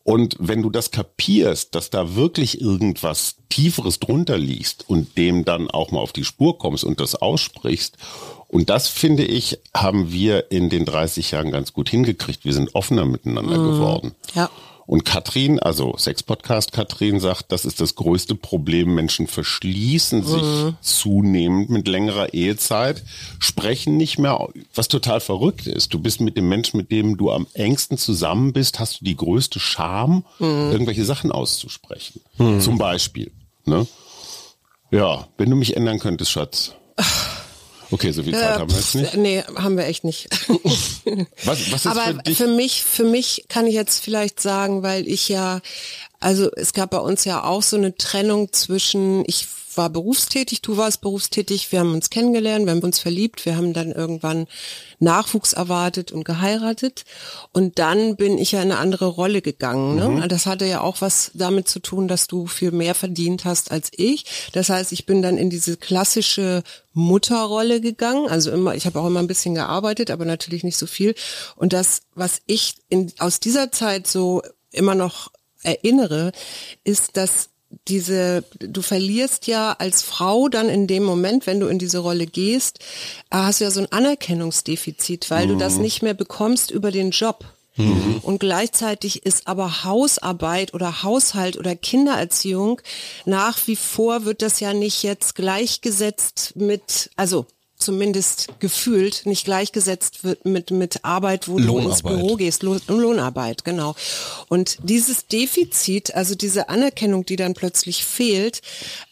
Und 0.05 0.37
wenn 0.39 0.63
du 0.63 0.71
das 0.71 0.93
kapierst, 0.93 1.75
dass 1.75 1.91
da 1.91 2.15
wirklich 2.15 2.61
irgendwas 2.61 3.37
Tieferes 3.49 3.99
drunter 3.99 4.39
liegt 4.39 4.89
und 4.89 5.19
dem 5.19 5.45
dann 5.45 5.69
auch 5.69 5.91
mal 5.91 6.01
auf 6.01 6.13
die 6.13 6.25
Spur 6.25 6.57
kommst 6.57 6.85
und 6.85 7.01
das 7.01 7.17
aussprichst 7.17 7.99
und 8.49 8.71
das, 8.71 8.89
finde 8.89 9.25
ich, 9.25 9.59
haben 9.77 10.11
wir 10.11 10.51
in 10.51 10.71
den 10.71 10.87
30 10.87 11.31
Jahren 11.33 11.51
ganz 11.51 11.75
gut 11.75 11.91
hingekriegt. 11.91 12.47
Wir 12.47 12.55
sind 12.55 12.75
offener 12.75 13.05
miteinander 13.05 13.59
mhm. 13.59 13.71
geworden. 13.71 14.15
Ja. 14.35 14.51
Und 14.87 15.05
Katrin, 15.05 15.61
also 15.61 15.95
Sex-Podcast 15.99 16.73
Katrin 16.73 17.21
sagt, 17.21 17.53
das 17.53 17.67
ist 17.67 17.79
das 17.79 17.95
größte 17.95 18.35
Problem. 18.35 18.95
Menschen 18.95 19.27
verschließen 19.27 20.25
sich 20.25 20.43
mhm. 20.43 20.77
zunehmend 20.81 21.69
mit 21.69 21.87
längerer 21.87 22.33
Ehezeit, 22.33 23.05
sprechen 23.39 23.99
nicht 23.99 24.19
mehr, 24.19 24.49
was 24.75 24.89
total 24.89 25.21
verrückt 25.21 25.67
ist. 25.67 25.93
Du 25.93 25.99
bist 25.99 26.23
mit 26.23 26.39
dem 26.39 26.49
Menschen, 26.49 26.79
mit 26.79 26.91
dem 26.91 27.19
du 27.19 27.31
am 27.31 27.47
engsten 27.53 27.99
zusammen 27.99 28.55
bist, 28.55 28.81
hast 28.81 29.03
du 29.03 29.05
die 29.05 29.17
größte 29.17 29.61
Scham, 29.61 30.25
mhm. 30.39 30.73
irgendwelche 30.73 31.05
Sachen 31.05 31.33
auszusprechen. 31.33 32.23
Mhm. 32.39 32.63
Zum 32.63 32.79
Beispiel. 32.79 33.31
Ne? 33.67 33.87
Ja, 34.91 35.29
wenn 35.37 35.51
du 35.51 35.57
mich 35.57 35.77
ändern 35.77 35.99
könntest, 35.99 36.31
Schatz. 36.31 36.73
Okay, 37.91 38.13
so 38.13 38.23
viel 38.23 38.35
Zeit 38.35 38.57
äh, 38.57 38.59
haben 38.61 38.71
wir 38.71 38.79
jetzt 38.79 38.95
nicht. 38.95 39.15
Nee, 39.17 39.43
haben 39.57 39.77
wir 39.77 39.87
echt 39.87 40.05
nicht. 40.05 40.29
was, 41.45 41.73
was 41.73 41.85
ist 41.85 41.87
Aber 41.87 42.03
für, 42.03 42.15
dich? 42.15 42.37
für 42.37 42.47
mich, 42.47 42.85
für 42.85 43.05
mich 43.05 43.47
kann 43.49 43.67
ich 43.67 43.75
jetzt 43.75 44.05
vielleicht 44.05 44.41
sagen, 44.41 44.83
weil 44.83 45.09
ich 45.09 45.29
ja, 45.29 45.61
also 46.21 46.51
es 46.55 46.73
gab 46.73 46.91
bei 46.91 46.99
uns 46.99 47.25
ja 47.25 47.45
auch 47.45 47.63
so 47.63 47.77
eine 47.77 47.97
Trennung 47.97 48.53
zwischen, 48.53 49.25
ich 49.27 49.47
war 49.79 49.89
berufstätig, 49.89 50.61
du 50.61 50.77
warst 50.77 51.01
berufstätig, 51.01 51.73
wir 51.73 51.81
haben 51.81 51.95
uns 51.95 52.11
kennengelernt, 52.11 52.67
wir 52.67 52.73
haben 52.73 52.81
uns 52.81 52.99
verliebt, 52.99 53.47
wir 53.47 53.57
haben 53.57 53.73
dann 53.73 53.93
irgendwann 53.93 54.47
Nachwuchs 54.99 55.55
erwartet 55.55 56.13
und 56.13 56.25
geheiratet 56.25 57.07
und 57.53 57.79
dann 57.79 58.17
bin 58.17 58.37
ich 58.37 58.53
ja 58.53 58.61
in 58.61 58.73
eine 58.73 58.81
andere 58.81 59.07
Rolle 59.07 59.41
gegangen. 59.41 59.97
Ne? 59.97 60.09
Mhm. 60.09 60.29
Das 60.29 60.45
hatte 60.45 60.67
ja 60.67 60.83
auch 60.83 61.01
was 61.01 61.31
damit 61.33 61.69
zu 61.69 61.81
tun, 61.81 62.09
dass 62.09 62.27
du 62.27 62.47
viel 62.47 62.73
mehr 62.73 62.95
verdient 62.95 63.47
hast 63.47 63.71
als 63.71 63.91
ich. 63.97 64.27
Das 64.53 64.69
heißt, 64.69 64.93
ich 64.93 65.07
bin 65.07 65.23
dann 65.23 65.39
in 65.39 65.49
diese 65.49 65.79
klassische 65.79 66.63
Mutterrolle 66.93 67.81
gegangen. 67.81 68.29
Also 68.29 68.51
immer, 68.51 68.75
ich 68.75 68.85
habe 68.85 69.01
auch 69.01 69.07
immer 69.07 69.21
ein 69.21 69.29
bisschen 69.29 69.55
gearbeitet, 69.55 70.11
aber 70.11 70.25
natürlich 70.25 70.65
nicht 70.65 70.77
so 70.77 70.87
viel. 70.87 71.15
Und 71.57 71.73
das, 71.73 72.03
was 72.15 72.43
ich 72.47 72.75
in, 72.89 73.13
aus 73.19 73.41
dieser 73.41 73.71
Zeit 73.73 74.07
so 74.07 74.43
immer 74.73 74.95
noch 74.95 75.31
erinnere, 75.63 76.33
ist, 76.85 77.17
dass 77.17 77.51
diese, 77.87 78.45
du 78.59 78.83
verlierst 78.83 79.47
ja 79.47 79.73
als 79.79 80.03
Frau 80.03 80.49
dann 80.49 80.69
in 80.69 80.87
dem 80.87 81.05
Moment, 81.05 81.47
wenn 81.47 81.61
du 81.61 81.67
in 81.67 81.79
diese 81.79 81.99
Rolle 81.99 82.27
gehst, 82.27 82.79
äh, 83.31 83.37
hast 83.37 83.61
du 83.61 83.65
ja 83.65 83.71
so 83.71 83.81
ein 83.81 83.93
Anerkennungsdefizit, 83.93 85.31
weil 85.31 85.47
mhm. 85.47 85.51
du 85.51 85.57
das 85.57 85.75
mhm. 85.77 85.83
nicht 85.83 86.03
mehr 86.03 86.15
bekommst 86.15 86.71
über 86.71 86.91
den 86.91 87.11
Job. 87.11 87.45
Mhm. 87.77 88.21
Und 88.23 88.41
gleichzeitig 88.41 89.25
ist 89.25 89.47
aber 89.47 89.85
Hausarbeit 89.85 90.75
oder 90.75 91.03
Haushalt 91.03 91.57
oder 91.57 91.77
Kindererziehung 91.77 92.81
nach 93.25 93.59
wie 93.67 93.77
vor 93.77 94.25
wird 94.25 94.43
das 94.43 94.61
ja 94.61 94.75
nicht 94.75 95.03
jetzt 95.03 95.35
gleichgesetzt 95.35 96.55
mit, 96.57 97.11
also 97.17 97.47
zumindest 97.79 98.49
gefühlt 98.59 99.25
nicht 99.25 99.45
gleichgesetzt 99.45 100.25
wird 100.25 100.45
mit, 100.45 100.71
mit 100.71 101.05
Arbeit, 101.05 101.49
wo 101.49 101.59
du 101.59 101.79
ins 101.79 102.03
Büro 102.03 102.37
gehst, 102.37 102.63
Lohn, 102.63 102.81
Lohnarbeit, 102.89 103.65
genau. 103.65 103.95
Und 104.49 104.79
dieses 104.83 105.27
Defizit, 105.27 106.15
also 106.15 106.35
diese 106.35 106.69
Anerkennung, 106.69 107.25
die 107.25 107.37
dann 107.37 107.55
plötzlich 107.55 108.05
fehlt, 108.05 108.63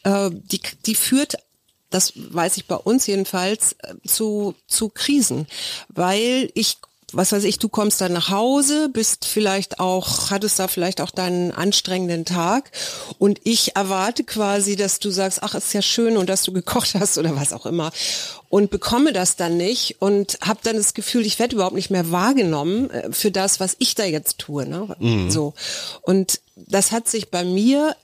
äh, 0.02 0.30
die, 0.32 0.60
die 0.84 0.94
führt 0.94 1.36
das 1.88 2.12
weiß 2.16 2.56
ich 2.56 2.66
bei 2.66 2.74
uns 2.74 3.06
jedenfalls, 3.06 3.76
äh, 3.78 3.94
zu, 4.06 4.54
zu 4.66 4.88
Krisen, 4.88 5.46
weil 5.88 6.50
ich 6.54 6.78
was 7.12 7.32
weiß 7.32 7.44
ich, 7.44 7.58
du 7.58 7.68
kommst 7.68 8.00
dann 8.00 8.12
nach 8.12 8.30
Hause, 8.30 8.88
bist 8.92 9.26
vielleicht 9.26 9.78
auch, 9.78 10.30
hattest 10.30 10.58
da 10.58 10.66
vielleicht 10.66 11.00
auch 11.00 11.10
deinen 11.10 11.52
anstrengenden 11.52 12.24
Tag 12.24 12.72
und 13.18 13.40
ich 13.44 13.76
erwarte 13.76 14.24
quasi, 14.24 14.74
dass 14.74 14.98
du 14.98 15.10
sagst, 15.10 15.42
ach, 15.42 15.54
ist 15.54 15.72
ja 15.72 15.82
schön 15.82 16.16
und 16.16 16.28
dass 16.28 16.42
du 16.42 16.52
gekocht 16.52 16.94
hast 16.94 17.16
oder 17.16 17.36
was 17.36 17.52
auch 17.52 17.64
immer 17.64 17.92
und 18.48 18.70
bekomme 18.70 19.12
das 19.12 19.36
dann 19.36 19.56
nicht 19.56 19.96
und 20.00 20.38
habe 20.40 20.60
dann 20.62 20.76
das 20.76 20.94
Gefühl, 20.94 21.26
ich 21.26 21.38
werde 21.38 21.54
überhaupt 21.54 21.76
nicht 21.76 21.90
mehr 21.90 22.10
wahrgenommen 22.10 22.90
äh, 22.90 23.12
für 23.12 23.30
das, 23.30 23.60
was 23.60 23.76
ich 23.78 23.94
da 23.94 24.04
jetzt 24.04 24.38
tue, 24.38 24.66
ne? 24.66 24.96
Mhm. 24.98 25.30
So. 25.30 25.54
Und 26.02 26.40
das 26.56 26.90
hat 26.90 27.08
sich 27.08 27.30
bei 27.30 27.44
mir 27.44 27.94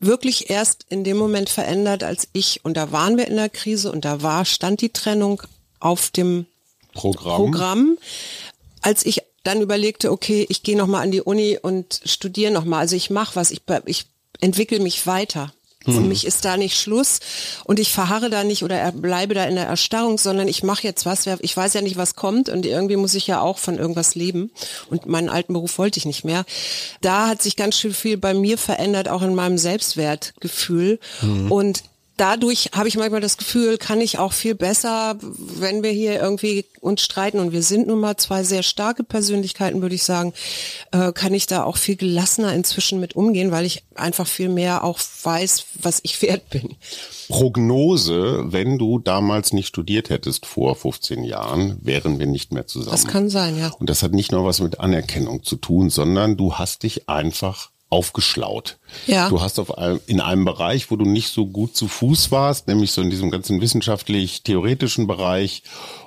wirklich 0.00 0.50
erst 0.50 0.84
in 0.88 1.04
dem 1.04 1.16
Moment 1.16 1.48
verändert, 1.48 2.02
als 2.02 2.28
ich, 2.32 2.64
und 2.64 2.76
da 2.76 2.92
waren 2.92 3.16
wir 3.16 3.26
in 3.26 3.36
der 3.36 3.48
Krise 3.48 3.90
und 3.90 4.04
da 4.04 4.22
war, 4.22 4.44
stand 4.44 4.80
die 4.80 4.90
Trennung 4.90 5.42
auf 5.80 6.10
dem 6.10 6.46
Programm. 6.94 7.36
Programm, 7.36 7.98
als 8.80 9.04
ich 9.04 9.22
dann 9.42 9.60
überlegte, 9.60 10.10
okay, 10.10 10.46
ich 10.48 10.62
gehe 10.62 10.76
nochmal 10.76 11.02
an 11.02 11.10
die 11.10 11.20
Uni 11.20 11.58
und 11.60 12.00
studiere 12.04 12.52
nochmal. 12.52 12.80
Also 12.80 12.96
ich 12.96 13.10
mache 13.10 13.36
was, 13.36 13.50
ich, 13.50 13.62
ich 13.84 14.06
entwickle 14.40 14.80
mich 14.80 15.06
weiter. 15.06 15.52
Für 15.84 16.00
mhm. 16.00 16.08
mich 16.08 16.26
ist 16.26 16.46
da 16.46 16.56
nicht 16.56 16.78
Schluss 16.78 17.20
und 17.64 17.78
ich 17.78 17.92
verharre 17.92 18.30
da 18.30 18.42
nicht 18.42 18.62
oder 18.62 18.90
bleibe 18.92 19.34
da 19.34 19.44
in 19.44 19.54
der 19.54 19.66
Erstarrung, 19.66 20.16
sondern 20.16 20.48
ich 20.48 20.62
mache 20.62 20.82
jetzt 20.82 21.04
was. 21.04 21.26
Ich 21.40 21.54
weiß 21.54 21.74
ja 21.74 21.82
nicht, 21.82 21.98
was 21.98 22.16
kommt 22.16 22.48
und 22.48 22.64
irgendwie 22.64 22.96
muss 22.96 23.14
ich 23.14 23.26
ja 23.26 23.42
auch 23.42 23.58
von 23.58 23.78
irgendwas 23.78 24.14
leben 24.14 24.50
und 24.88 25.04
meinen 25.04 25.28
alten 25.28 25.52
Beruf 25.52 25.76
wollte 25.76 25.98
ich 25.98 26.06
nicht 26.06 26.24
mehr. 26.24 26.46
Da 27.02 27.28
hat 27.28 27.42
sich 27.42 27.56
ganz 27.56 27.76
schön 27.76 27.92
viel 27.92 28.16
bei 28.16 28.32
mir 28.32 28.56
verändert, 28.56 29.08
auch 29.08 29.20
in 29.20 29.34
meinem 29.34 29.58
Selbstwertgefühl 29.58 30.98
mhm. 31.20 31.52
und 31.52 31.82
dadurch 32.16 32.70
habe 32.74 32.88
ich 32.88 32.96
manchmal 32.96 33.20
das 33.20 33.36
Gefühl, 33.36 33.78
kann 33.78 34.00
ich 34.00 34.18
auch 34.18 34.32
viel 34.32 34.54
besser, 34.54 35.16
wenn 35.20 35.82
wir 35.82 35.90
hier 35.90 36.20
irgendwie 36.20 36.64
uns 36.80 37.02
streiten 37.02 37.38
und 37.38 37.52
wir 37.52 37.62
sind 37.62 37.86
nun 37.86 38.00
mal 38.00 38.16
zwei 38.16 38.44
sehr 38.44 38.62
starke 38.62 39.04
Persönlichkeiten, 39.04 39.82
würde 39.82 39.94
ich 39.94 40.04
sagen, 40.04 40.32
äh, 40.92 41.12
kann 41.12 41.34
ich 41.34 41.46
da 41.46 41.64
auch 41.64 41.76
viel 41.76 41.96
gelassener 41.96 42.54
inzwischen 42.54 43.00
mit 43.00 43.16
umgehen, 43.16 43.50
weil 43.50 43.64
ich 43.64 43.82
einfach 43.94 44.26
viel 44.26 44.48
mehr 44.48 44.84
auch 44.84 44.98
weiß, 45.22 45.64
was 45.82 46.00
ich 46.02 46.20
wert 46.22 46.50
bin. 46.50 46.76
Prognose, 47.28 48.44
wenn 48.46 48.78
du 48.78 48.98
damals 48.98 49.52
nicht 49.52 49.68
studiert 49.68 50.10
hättest 50.10 50.46
vor 50.46 50.76
15 50.76 51.24
Jahren, 51.24 51.78
wären 51.82 52.18
wir 52.18 52.26
nicht 52.26 52.52
mehr 52.52 52.66
zusammen. 52.66 52.92
Das 52.92 53.06
kann 53.06 53.30
sein, 53.30 53.58
ja. 53.58 53.70
Und 53.78 53.88
das 53.88 54.02
hat 54.02 54.12
nicht 54.12 54.32
nur 54.32 54.44
was 54.44 54.60
mit 54.60 54.80
Anerkennung 54.80 55.42
zu 55.42 55.56
tun, 55.56 55.90
sondern 55.90 56.36
du 56.36 56.54
hast 56.54 56.82
dich 56.82 57.08
einfach 57.08 57.70
aufgeschlaut. 57.94 58.76
Ja. 59.06 59.28
Du 59.28 59.40
hast 59.40 59.60
auf 59.60 59.78
einem, 59.78 60.00
in 60.06 60.20
einem 60.20 60.44
Bereich, 60.44 60.90
wo 60.90 60.96
du 60.96 61.04
nicht 61.04 61.28
so 61.28 61.46
gut 61.46 61.76
zu 61.76 61.86
Fuß 61.86 62.32
warst, 62.32 62.66
nämlich 62.66 62.90
so 62.90 63.02
in 63.02 63.10
diesem 63.10 63.30
ganzen 63.30 63.60
wissenschaftlich-theoretischen 63.60 65.06
Bereich. 65.06 65.62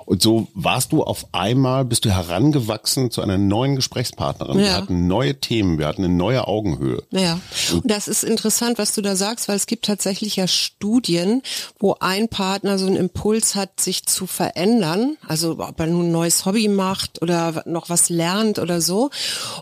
Und 0.08 0.22
so 0.22 0.48
warst 0.54 0.92
du 0.92 1.02
auf 1.02 1.26
einmal, 1.32 1.84
bist 1.84 2.06
du 2.06 2.10
herangewachsen 2.10 3.10
zu 3.10 3.20
einer 3.20 3.36
neuen 3.36 3.76
Gesprächspartnerin. 3.76 4.58
Ja. 4.58 4.64
Wir 4.64 4.74
hatten 4.74 5.06
neue 5.06 5.38
Themen, 5.38 5.78
wir 5.78 5.86
hatten 5.86 6.02
eine 6.02 6.14
neue 6.14 6.48
Augenhöhe. 6.48 7.02
Ja, 7.10 7.38
und 7.74 7.82
das 7.84 8.08
ist 8.08 8.24
interessant, 8.24 8.78
was 8.78 8.94
du 8.94 9.02
da 9.02 9.16
sagst, 9.16 9.48
weil 9.48 9.56
es 9.56 9.66
gibt 9.66 9.84
tatsächlich 9.84 10.36
ja 10.36 10.48
Studien, 10.48 11.42
wo 11.78 11.96
ein 12.00 12.28
Partner 12.28 12.78
so 12.78 12.86
einen 12.86 12.96
Impuls 12.96 13.54
hat, 13.54 13.80
sich 13.80 14.06
zu 14.06 14.26
verändern. 14.26 15.18
Also 15.26 15.58
ob 15.58 15.78
er 15.78 15.86
nun 15.86 16.06
ein 16.06 16.12
neues 16.12 16.46
Hobby 16.46 16.68
macht 16.68 17.20
oder 17.20 17.62
noch 17.66 17.90
was 17.90 18.08
lernt 18.08 18.58
oder 18.58 18.80
so. 18.80 19.10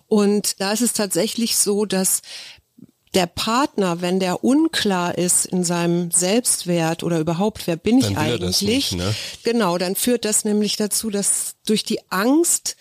Und 0.07 0.61
da 0.61 0.71
ist 0.71 0.81
es 0.81 0.93
tatsächlich 0.93 1.57
so, 1.57 1.87
dass 1.87 2.23
der 3.17 3.27
Partner, 3.27 4.03
wenn 4.03 4.21
der 4.21 4.45
unklar 4.45 5.17
ist 5.17 5.47
in 5.47 5.65
seinem 5.65 6.11
Selbstwert 6.11 7.03
oder 7.03 7.19
überhaupt, 7.19 7.67
wer 7.67 7.77
bin 7.77 7.99
ich 7.99 8.17
eigentlich, 8.17 8.63
nicht, 8.63 8.93
ne? 8.93 9.15
genau, 9.43 9.79
dann 9.79 9.97
führt 9.97 10.27
das 10.27 10.45
nämlich 10.45 10.77
dazu, 10.77 11.09
dass 11.09 11.55
durch 11.67 11.83
die 11.83 12.01
Angst 12.11 12.77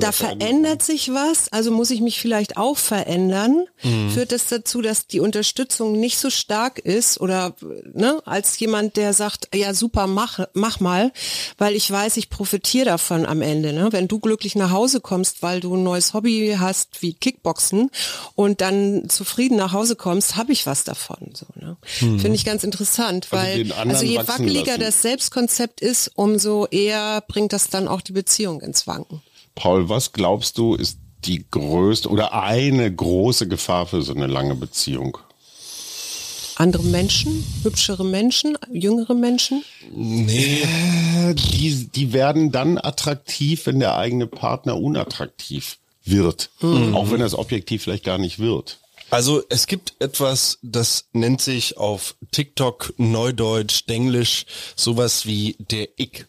da 0.00 0.12
verändert 0.12 0.82
sich 0.82 1.12
was, 1.12 1.52
also 1.52 1.70
muss 1.70 1.90
ich 1.90 2.00
mich 2.00 2.20
vielleicht 2.20 2.56
auch 2.56 2.78
verändern. 2.78 3.66
Mhm. 3.82 4.10
Führt 4.10 4.32
das 4.32 4.46
dazu, 4.46 4.82
dass 4.82 5.06
die 5.06 5.20
Unterstützung 5.20 5.98
nicht 5.98 6.18
so 6.18 6.30
stark 6.30 6.78
ist 6.78 7.20
oder 7.20 7.54
ne, 7.92 8.20
als 8.24 8.58
jemand, 8.58 8.96
der 8.96 9.12
sagt, 9.12 9.48
ja 9.54 9.74
super, 9.74 10.06
mach, 10.06 10.40
mach 10.54 10.80
mal, 10.80 11.12
weil 11.58 11.74
ich 11.74 11.90
weiß, 11.90 12.16
ich 12.16 12.30
profitiere 12.30 12.86
davon 12.86 13.26
am 13.26 13.42
Ende. 13.42 13.72
Ne? 13.72 13.92
Wenn 13.92 14.08
du 14.08 14.18
glücklich 14.18 14.54
nach 14.54 14.70
Hause 14.70 15.00
kommst, 15.00 15.42
weil 15.42 15.60
du 15.60 15.76
ein 15.76 15.82
neues 15.82 16.14
Hobby 16.14 16.56
hast 16.58 17.02
wie 17.02 17.14
Kickboxen 17.14 17.90
und 18.34 18.60
dann 18.60 19.08
zufrieden 19.08 19.56
nach 19.56 19.72
Hause 19.72 19.96
kommst, 19.96 20.36
habe 20.36 20.52
ich 20.52 20.66
was 20.66 20.84
davon. 20.84 21.32
So, 21.34 21.46
ne? 21.60 21.76
Mhm. 22.00 22.20
Finde 22.20 22.36
ich 22.36 22.44
ganz 22.44 22.64
interessant, 22.64 23.28
also 23.30 23.44
weil 23.44 23.72
also, 23.72 23.90
also 23.90 24.04
je 24.04 24.18
wackeliger 24.18 24.72
lassen. 24.72 24.80
das 24.80 25.02
Selbstkonzept 25.02 25.80
ist, 25.80 26.10
umso 26.14 26.66
eher 26.66 27.22
bringt 27.26 27.52
das 27.52 27.68
dann 27.68 27.88
auch 27.88 28.00
die 28.00 28.12
Beziehung 28.12 28.60
ins 28.60 28.86
Wanken. 28.86 29.22
Paul, 29.54 29.88
was 29.88 30.12
glaubst 30.12 30.58
du, 30.58 30.74
ist 30.74 30.98
die 31.24 31.44
größte 31.50 32.08
oder 32.08 32.32
eine 32.32 32.92
große 32.92 33.48
Gefahr 33.48 33.86
für 33.86 34.02
so 34.02 34.14
eine 34.14 34.26
lange 34.26 34.54
Beziehung? 34.54 35.18
Andere 36.56 36.82
Menschen, 36.82 37.44
hübschere 37.62 38.04
Menschen, 38.04 38.58
jüngere 38.72 39.14
Menschen? 39.14 39.64
Nee, 39.94 40.62
die, 41.34 41.88
die 41.94 42.12
werden 42.12 42.52
dann 42.52 42.78
attraktiv, 42.78 43.66
wenn 43.66 43.80
der 43.80 43.96
eigene 43.96 44.26
Partner 44.26 44.76
unattraktiv 44.76 45.78
wird. 46.04 46.50
Mhm. 46.60 46.94
Auch 46.94 47.10
wenn 47.10 47.20
das 47.20 47.34
objektiv 47.34 47.82
vielleicht 47.82 48.04
gar 48.04 48.18
nicht 48.18 48.38
wird. 48.38 48.78
Also 49.12 49.42
es 49.50 49.66
gibt 49.66 49.92
etwas, 49.98 50.58
das 50.62 51.04
nennt 51.12 51.42
sich 51.42 51.76
auf 51.76 52.14
TikTok 52.30 52.94
Neudeutsch, 52.96 53.84
Denglisch, 53.86 54.46
sowas 54.74 55.26
wie 55.26 55.54
der 55.58 55.86
Ick. 55.98 56.28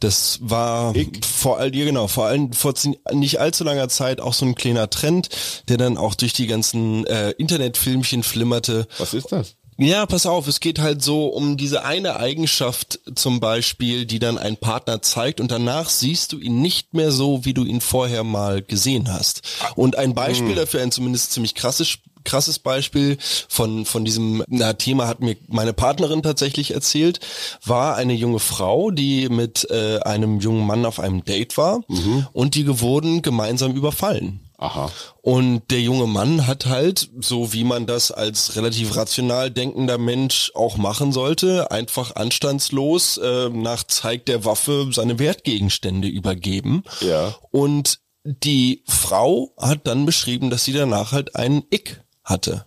Das 0.00 0.40
war 0.42 0.96
Ick. 0.96 1.24
vor 1.24 1.58
all 1.58 1.70
dir 1.70 1.84
genau, 1.84 2.08
vor 2.08 2.26
allem 2.26 2.52
vor 2.52 2.74
nicht 3.12 3.38
allzu 3.38 3.62
langer 3.62 3.88
Zeit 3.88 4.20
auch 4.20 4.34
so 4.34 4.46
ein 4.46 4.56
kleiner 4.56 4.90
Trend, 4.90 5.28
der 5.68 5.76
dann 5.76 5.96
auch 5.96 6.16
durch 6.16 6.32
die 6.32 6.48
ganzen 6.48 7.06
äh, 7.06 7.30
Internetfilmchen 7.38 8.24
flimmerte. 8.24 8.88
Was 8.98 9.14
ist 9.14 9.30
das? 9.30 9.54
Ja, 9.76 10.04
pass 10.04 10.26
auf, 10.26 10.48
es 10.48 10.58
geht 10.58 10.80
halt 10.80 11.02
so 11.02 11.26
um 11.26 11.56
diese 11.56 11.84
eine 11.84 12.16
Eigenschaft 12.16 12.98
zum 13.14 13.38
Beispiel, 13.38 14.06
die 14.06 14.18
dann 14.18 14.38
ein 14.38 14.56
Partner 14.56 15.02
zeigt 15.02 15.40
und 15.40 15.52
danach 15.52 15.88
siehst 15.88 16.32
du 16.32 16.38
ihn 16.38 16.60
nicht 16.60 16.94
mehr 16.94 17.12
so, 17.12 17.44
wie 17.44 17.54
du 17.54 17.64
ihn 17.64 17.80
vorher 17.80 18.24
mal 18.24 18.60
gesehen 18.60 19.12
hast. 19.12 19.42
Und 19.76 19.96
ein 19.96 20.14
Beispiel 20.14 20.50
hm. 20.50 20.56
dafür, 20.56 20.82
ein 20.82 20.92
zumindest 20.92 21.32
ziemlich 21.32 21.54
krasses 21.54 21.98
krasses 22.24 22.58
Beispiel 22.58 23.18
von, 23.48 23.84
von 23.84 24.04
diesem 24.04 24.42
na, 24.48 24.72
Thema 24.72 25.06
hat 25.06 25.20
mir 25.20 25.36
meine 25.48 25.72
Partnerin 25.72 26.22
tatsächlich 26.22 26.72
erzählt, 26.72 27.20
war 27.64 27.96
eine 27.96 28.14
junge 28.14 28.40
Frau, 28.40 28.90
die 28.90 29.28
mit 29.28 29.68
äh, 29.70 30.00
einem 30.00 30.40
jungen 30.40 30.66
Mann 30.66 30.84
auf 30.84 31.00
einem 31.00 31.24
Date 31.24 31.56
war 31.56 31.80
mhm. 31.88 32.26
und 32.32 32.54
die 32.54 32.80
wurden 32.80 33.22
gemeinsam 33.22 33.72
überfallen. 33.72 34.40
Aha. 34.56 34.90
Und 35.20 35.62
der 35.70 35.80
junge 35.80 36.06
Mann 36.06 36.46
hat 36.46 36.66
halt, 36.66 37.10
so 37.20 37.52
wie 37.52 37.64
man 37.64 37.86
das 37.86 38.10
als 38.10 38.56
relativ 38.56 38.96
rational 38.96 39.50
denkender 39.50 39.98
Mensch 39.98 40.52
auch 40.54 40.76
machen 40.76 41.12
sollte, 41.12 41.70
einfach 41.70 42.14
anstandslos 42.16 43.18
äh, 43.18 43.48
nach 43.50 43.84
Zeig 43.84 44.26
der 44.26 44.44
Waffe 44.44 44.88
seine 44.92 45.18
Wertgegenstände 45.18 46.08
übergeben. 46.08 46.84
Ja. 47.00 47.34
Und 47.50 47.98
die 48.24 48.82
Frau 48.86 49.52
hat 49.58 49.86
dann 49.86 50.06
beschrieben, 50.06 50.48
dass 50.48 50.64
sie 50.64 50.72
danach 50.72 51.12
halt 51.12 51.36
einen 51.36 51.64
Ick 51.70 52.03
hatte. 52.24 52.66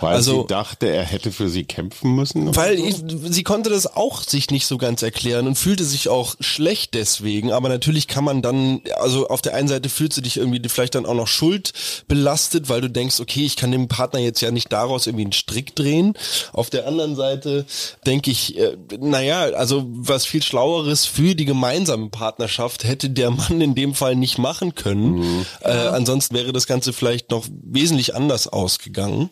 Weil 0.00 0.16
also, 0.16 0.42
sie 0.42 0.46
dachte, 0.48 0.86
er 0.88 1.04
hätte 1.04 1.32
für 1.32 1.48
sie 1.48 1.64
kämpfen 1.64 2.14
müssen? 2.14 2.54
Weil 2.54 2.78
ich, 2.78 2.96
sie 3.28 3.42
konnte 3.42 3.70
das 3.70 3.86
auch 3.86 4.22
sich 4.22 4.50
nicht 4.50 4.66
so 4.66 4.78
ganz 4.78 5.02
erklären 5.02 5.46
und 5.46 5.56
fühlte 5.56 5.84
sich 5.84 6.08
auch 6.08 6.34
schlecht 6.40 6.94
deswegen. 6.94 7.52
Aber 7.52 7.68
natürlich 7.68 8.08
kann 8.08 8.24
man 8.24 8.42
dann, 8.42 8.82
also 8.98 9.28
auf 9.28 9.42
der 9.42 9.54
einen 9.54 9.68
Seite 9.68 9.88
fühlst 9.88 10.16
du 10.16 10.20
dich 10.20 10.36
irgendwie 10.36 10.60
vielleicht 10.68 10.94
dann 10.94 11.06
auch 11.06 11.14
noch 11.14 11.28
schuld 11.28 11.72
belastet, 12.08 12.68
weil 12.68 12.80
du 12.80 12.90
denkst, 12.90 13.20
okay, 13.20 13.44
ich 13.44 13.56
kann 13.56 13.72
dem 13.72 13.88
Partner 13.88 14.20
jetzt 14.20 14.40
ja 14.40 14.50
nicht 14.50 14.72
daraus 14.72 15.06
irgendwie 15.06 15.24
einen 15.24 15.32
Strick 15.32 15.74
drehen. 15.74 16.14
Auf 16.52 16.70
der 16.70 16.86
anderen 16.86 17.16
Seite 17.16 17.66
denke 18.06 18.30
ich, 18.30 18.58
äh, 18.58 18.76
naja, 18.98 19.42
also 19.42 19.84
was 19.88 20.26
viel 20.26 20.42
Schlaueres 20.42 21.06
für 21.06 21.34
die 21.34 21.44
gemeinsame 21.44 22.08
Partnerschaft 22.08 22.84
hätte 22.84 23.10
der 23.10 23.30
Mann 23.30 23.60
in 23.60 23.74
dem 23.74 23.94
Fall 23.94 24.16
nicht 24.16 24.38
machen 24.38 24.74
können. 24.74 25.18
Mhm. 25.18 25.46
Äh, 25.62 25.70
ansonsten 25.70 26.34
wäre 26.34 26.52
das 26.52 26.66
Ganze 26.66 26.92
vielleicht 26.92 27.30
noch 27.30 27.46
wesentlich 27.50 28.14
anders 28.14 28.48
ausgegangen. 28.48 29.30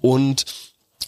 Und 0.00 0.44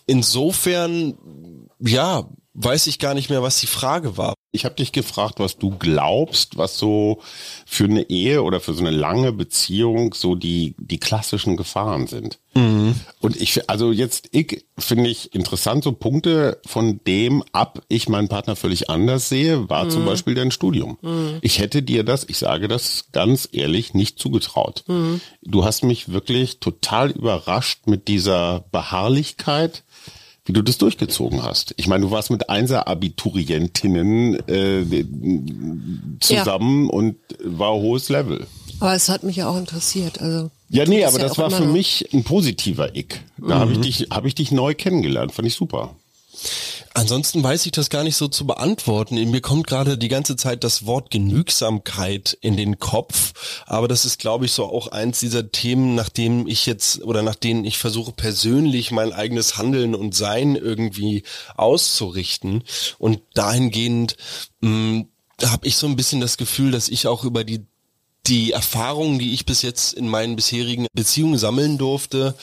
insofern, 0.07 1.69
ja, 1.81 2.29
weiß 2.55 2.87
ich 2.87 2.99
gar 2.99 3.15
nicht 3.15 3.31
mehr, 3.31 3.43
was 3.43 3.61
die 3.61 3.67
Frage 3.67 4.17
war. 4.17 4.35
Ich 4.57 4.65
habe 4.65 4.75
dich 4.75 4.91
gefragt, 4.91 5.39
was 5.39 5.59
du 5.59 5.71
glaubst, 5.71 6.57
was 6.57 6.79
so 6.79 7.21
für 7.67 7.85
eine 7.85 8.09
Ehe 8.11 8.43
oder 8.43 8.59
für 8.59 8.75
so 8.75 8.85
eine 8.85 8.97
lange 8.97 9.33
Beziehung 9.33 10.15
so 10.15 10.35
die, 10.35 10.75
die 10.79 10.99
klassischen 10.99 11.57
Gefahren 11.57 12.07
sind. 12.07 12.39
Mhm. 12.55 12.95
Und 13.21 13.37
ich, 13.37 13.69
also 13.69 13.93
jetzt, 13.93 14.31
ich 14.33 14.65
finde 14.79 15.11
ich 15.11 15.35
interessant, 15.35 15.85
so 15.85 15.93
Punkte, 15.93 16.59
von 16.67 17.01
dem 17.07 17.45
ab 17.53 17.83
ich 17.89 18.09
meinen 18.09 18.29
Partner 18.29 18.57
völlig 18.57 18.89
anders 18.89 19.29
sehe, 19.29 19.69
war 19.69 19.85
mhm. 19.85 19.91
zum 19.91 20.05
Beispiel 20.07 20.35
dein 20.35 20.51
Studium. 20.51 20.97
Mhm. 21.03 21.39
Ich 21.43 21.59
hätte 21.59 21.83
dir 21.83 22.03
das, 22.03 22.25
ich 22.29 22.39
sage 22.39 22.67
das 22.67 23.07
ganz 23.13 23.49
ehrlich, 23.53 23.93
nicht 23.93 24.19
zugetraut. 24.19 24.85
Mhm. 24.87 25.21
Du 25.43 25.65
hast 25.65 25.85
mich 25.85 26.13
wirklich 26.13 26.59
total 26.61 27.11
überrascht 27.11 27.87
mit 27.87 28.09
dieser 28.09 28.65
Beharrlichkeit, 28.73 29.85
wie 30.47 30.53
du 30.53 30.63
das 30.63 30.79
durchgezogen 30.79 31.43
hast. 31.43 31.75
Ich 31.77 31.89
meine, 31.89 32.07
du 32.07 32.11
warst 32.11 32.31
mit 32.31 32.49
Einser-Abiturientinnen 32.49 34.49
äh, 34.49 35.05
zusammen 36.21 36.87
ja. 36.87 36.93
und 36.93 37.17
war 37.45 37.75
hohes 37.75 38.09
Level. 38.09 38.47
Aber 38.81 38.95
es 38.95 39.09
hat 39.09 39.23
mich 39.23 39.37
ja 39.37 39.49
auch 39.49 39.57
interessiert. 39.57 40.21
Also 40.21 40.51
ja, 40.69 40.85
nee, 40.85 41.05
aber 41.05 41.19
ja 41.19 41.29
das 41.29 41.39
war 41.39 41.51
für 41.51 41.67
mich 41.67 42.13
ein 42.13 42.25
positiver 42.25 42.95
Ick. 42.95 43.23
Da 43.39 43.57
mhm. 43.57 43.61
habe 43.61 43.73
ich 43.73 43.81
dich, 43.81 44.09
habe 44.11 44.29
ich 44.29 44.35
dich 44.35 44.53
neu 44.53 44.75
kennengelernt. 44.75 45.33
Fand 45.33 45.49
ich 45.49 45.55
super. 45.55 45.95
Ansonsten 46.97 47.43
weiß 47.43 47.67
ich 47.67 47.73
das 47.73 47.91
gar 47.91 48.05
nicht 48.05 48.17
so 48.17 48.27
zu 48.27 48.47
beantworten. 48.47 49.17
Mir 49.31 49.43
kommt 49.43 49.67
gerade 49.67 49.99
die 49.99 50.09
ganze 50.09 50.35
Zeit 50.35 50.65
das 50.65 50.87
Wort 50.87 51.11
Genügsamkeit 51.11 52.39
in 52.41 52.57
den 52.57 52.79
Kopf, 52.79 53.35
aber 53.67 53.87
das 53.87 54.07
ist, 54.07 54.19
glaube 54.19 54.47
ich, 54.47 54.53
so 54.53 54.65
auch 54.65 54.87
eins 54.89 55.21
dieser 55.21 55.53
Themen, 55.53 55.95
nach 55.95 56.09
dem 56.09 56.47
ich 56.47 56.65
jetzt 56.65 57.03
oder 57.03 57.23
nach 57.23 57.35
denen 57.35 57.67
ich 57.67 57.77
versuche 57.77 58.13
persönlich 58.13 58.93
mein 58.93 59.13
eigenes 59.13 59.59
Handeln 59.59 59.95
und 59.95 60.15
Sein 60.15 60.57
irgendwie 60.57 61.25
auszurichten. 61.55 62.65
Und 62.97 63.21
dahingehend 63.35 64.17
hm, 64.63 65.09
habe 65.45 65.67
ich 65.67 65.77
so 65.77 65.87
ein 65.87 65.97
bisschen 65.97 66.23
das 66.23 66.39
Gefühl, 66.39 66.71
dass 66.71 66.89
ich 66.89 67.07
auch 67.07 67.25
über 67.25 67.45
die 67.45 67.67
die 68.27 68.53
Erfahrungen, 68.53 69.19
die 69.19 69.33
ich 69.35 69.47
bis 69.47 69.63
jetzt 69.63 69.93
in 69.93 70.09
meinen 70.09 70.37
bisherigen 70.37 70.87
Beziehungen 70.93 71.39
sammeln 71.39 71.79
durfte, 71.79 72.35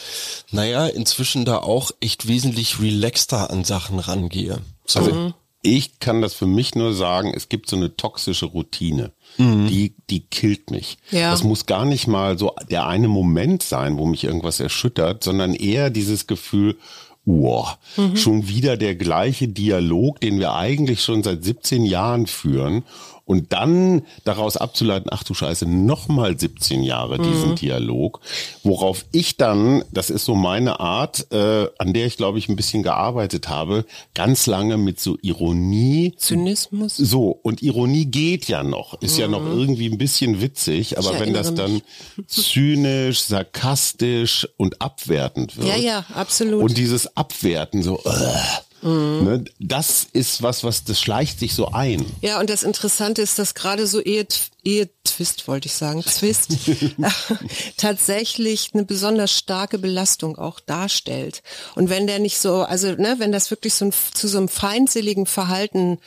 naja, 0.51 0.87
inzwischen 0.87 1.45
da 1.45 1.57
auch 1.57 1.91
echt 1.99 2.27
wesentlich 2.27 2.79
relaxter 2.79 3.49
an 3.49 3.63
Sachen 3.63 3.99
rangehe. 3.99 4.59
So. 4.85 4.99
Also 4.99 5.33
ich 5.61 5.99
kann 5.99 6.21
das 6.21 6.33
für 6.33 6.45
mich 6.45 6.75
nur 6.75 6.93
sagen, 6.93 7.33
es 7.33 7.47
gibt 7.47 7.69
so 7.69 7.77
eine 7.77 7.95
toxische 7.95 8.47
Routine. 8.47 9.11
Die, 9.39 9.95
die 10.11 10.19
killt 10.19 10.69
mich. 10.69 10.99
Ja. 11.09 11.31
Das 11.31 11.43
muss 11.43 11.65
gar 11.65 11.85
nicht 11.85 12.05
mal 12.05 12.37
so 12.37 12.53
der 12.69 12.85
eine 12.85 13.07
Moment 13.07 13.63
sein, 13.63 13.97
wo 13.97 14.05
mich 14.05 14.25
irgendwas 14.25 14.59
erschüttert, 14.59 15.23
sondern 15.23 15.55
eher 15.55 15.89
dieses 15.89 16.27
Gefühl, 16.27 16.77
Wow, 17.25 17.77
schon 18.15 18.49
wieder 18.49 18.75
der 18.75 18.95
gleiche 18.95 19.47
Dialog, 19.47 20.19
den 20.19 20.39
wir 20.39 20.55
eigentlich 20.55 21.01
schon 21.01 21.23
seit 21.23 21.41
17 21.41 21.85
Jahren 21.85 22.27
führen. 22.27 22.83
Und 23.25 23.53
dann 23.53 24.01
daraus 24.25 24.57
abzuleiten, 24.57 25.09
ach 25.11 25.23
du 25.23 25.33
Scheiße, 25.33 25.65
nochmal 25.65 26.37
17 26.37 26.83
Jahre 26.83 27.17
diesen 27.19 27.55
Dialog, 27.55 28.19
worauf 28.63 29.05
ich 29.13 29.37
dann, 29.37 29.85
das 29.91 30.09
ist 30.09 30.25
so 30.25 30.35
meine 30.35 30.81
Art, 30.81 31.31
äh, 31.31 31.67
an 31.77 31.93
der 31.93 32.05
ich 32.05 32.17
glaube 32.17 32.37
ich 32.37 32.49
ein 32.49 32.57
bisschen 32.57 32.83
gearbeitet 32.83 33.47
habe, 33.47 33.85
ganz 34.13 34.45
lange 34.45 34.75
mit 34.75 34.99
so 34.99 35.17
Ironie. 35.21 36.13
Zynismus. 36.17 36.97
So, 36.97 37.39
und 37.43 37.61
Ironie 37.61 38.05
geht 38.05 38.49
ja 38.49 38.61
noch, 38.61 39.01
ist 39.01 39.17
ja 39.17 39.29
noch 39.29 39.45
irgendwie 39.45 39.89
ein 39.89 39.97
bisschen 39.97 40.41
witzig, 40.41 40.97
aber 40.97 41.13
Ich 41.13 41.19
wenn 41.21 41.33
das 41.33 41.55
dann 41.55 41.81
zynisch, 42.27 43.21
sarkastisch 43.21 44.47
und 44.57 44.81
abwertend 44.81 45.55
wird. 45.57 45.67
Ja, 45.67 45.77
ja, 45.77 46.05
absolut. 46.13 46.61
Und 46.61 46.77
dieses 46.77 47.15
Abwerten, 47.15 47.83
so, 47.83 47.99
äh, 48.03 48.72
ne, 48.89 49.43
das 49.59 50.07
ist 50.11 50.41
was, 50.41 50.63
was, 50.63 50.83
das 50.83 50.99
schleicht 50.99 51.39
sich 51.39 51.53
so 51.53 51.71
ein. 51.71 52.05
Ja, 52.21 52.39
und 52.39 52.49
das 52.49 52.63
Interessante 52.63 53.21
ist, 53.21 53.39
dass 53.39 53.53
gerade 53.53 53.87
so 53.87 54.01
Ehe, 54.01 54.27
Ehe-Twist, 54.63 55.47
wollte 55.47 55.67
ich 55.67 55.73
sagen, 55.73 56.01
Twist, 56.01 56.57
tatsächlich 57.77 58.71
eine 58.73 58.83
besonders 58.83 59.31
starke 59.31 59.77
Belastung 59.77 60.37
auch 60.37 60.59
darstellt. 60.59 61.43
Und 61.75 61.89
wenn 61.89 62.07
der 62.07 62.19
nicht 62.19 62.39
so, 62.39 62.63
also 62.63 62.91
ne, 62.93 63.15
wenn 63.17 63.31
das 63.31 63.51
wirklich 63.51 63.73
so 63.73 63.85
ein, 63.85 63.93
zu 64.13 64.27
so 64.27 64.37
einem 64.37 64.49
feindseligen 64.49 65.25
Verhalten 65.25 65.99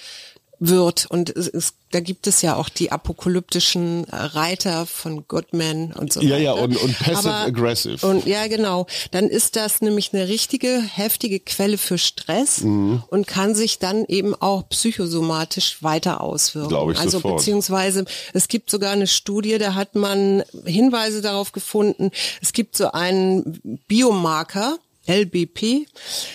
wird 0.59 1.07
und 1.11 1.31
es, 1.37 1.49
es, 1.49 1.75
da 1.91 2.01
gibt 2.01 2.27
es 2.27 2.41
ja 2.43 2.57
auch 2.57 2.69
die 2.69 2.91
apokalyptischen 2.91 4.05
Reiter 4.11 4.87
von 4.87 5.27
Goodman 5.29 5.93
und 5.93 6.13
so 6.13 6.21
Ja, 6.21 6.31
weiter. 6.31 6.39
ja, 6.43 6.53
und- 6.53 6.77
und 6.77 6.99
passive 6.99 7.19
Aber- 7.31 7.35
aggressive. 7.47 8.07
Und 8.07 8.27
ja, 8.27 8.47
genau. 8.47 8.87
Dann 9.11 9.27
ist 9.29 9.57
das 9.57 9.81
nämlich 9.83 10.13
eine 10.15 10.29
richtige, 10.29 10.81
heftige 10.81 11.41
Quelle 11.41 11.79
für 11.79 11.99
Stress 11.99 12.63
Mhm. 12.63 13.03
und 13.09 13.27
kann 13.27 13.55
sich 13.55 13.79
dann 13.79 14.05
eben 14.07 14.35
auch 14.35 14.69
psychosomatisch 14.71 15.83
weiter 15.83 16.21
auswirken. 16.21 16.69
Glaube 16.71 16.93
ich 16.93 16.99
also 16.99 17.19
sofort. 17.19 17.37
beziehungsweise 17.39 18.05
es 18.33 18.49
gibt 18.49 18.71
sogar 18.71 18.93
eine 18.93 19.07
Studie, 19.07 19.59
da 19.59 19.75
hat 19.75 19.95
man 19.95 20.43
Hinweise 20.65 21.21
darauf 21.23 21.53
gefunden, 21.53 22.11
es 22.43 22.53
gibt 22.53 22.77
so 22.77 22.93
einen 22.93 23.81
Biomarker, 23.89 24.79
LBP. 25.07 25.87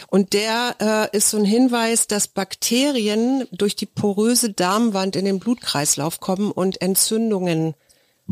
Und 0.07 0.33
der 0.33 1.09
äh, 1.13 1.17
ist 1.17 1.29
so 1.29 1.37
ein 1.37 1.45
Hinweis, 1.45 2.07
dass 2.07 2.27
Bakterien 2.27 3.47
durch 3.51 3.75
die 3.75 3.85
poröse 3.85 4.51
Darmwand 4.51 5.15
in 5.15 5.25
den 5.25 5.39
Blutkreislauf 5.39 6.19
kommen 6.19 6.51
und 6.51 6.81
Entzündungen. 6.81 7.75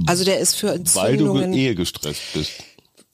Also 0.05 0.23
der 0.23 0.39
ist 0.39 0.55
für 0.55 0.67
Weil 0.67 0.77
du 1.17 1.25
Entzündungen. 1.25 1.53
Ehe 1.53 1.75
gestresst 1.75 2.21
bist. 2.33 2.51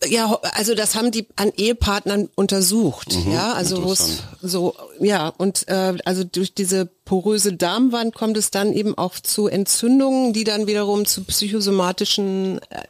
Ja, 0.09 0.39
also 0.53 0.75
das 0.75 0.95
haben 0.95 1.11
die 1.11 1.27
an 1.35 1.51
Ehepartnern 1.55 2.29
untersucht, 2.35 3.17
ja, 3.31 3.53
also 3.53 3.83
wo 3.83 3.91
es 3.91 4.07
Mhm, 4.41 4.47
so, 4.47 4.75
ja, 4.99 5.29
und 5.37 5.67
äh, 5.67 5.93
also 6.05 6.23
durch 6.23 6.53
diese 6.53 6.85
poröse 7.05 7.53
Darmwand 7.53 8.13
kommt 8.15 8.37
es 8.37 8.51
dann 8.51 8.73
eben 8.73 8.97
auch 8.97 9.19
zu 9.19 9.47
Entzündungen, 9.47 10.33
die 10.33 10.43
dann 10.43 10.67
wiederum 10.67 11.05
zu 11.05 11.23
psychosomatischen, 11.23 12.59
äh, 12.69 12.83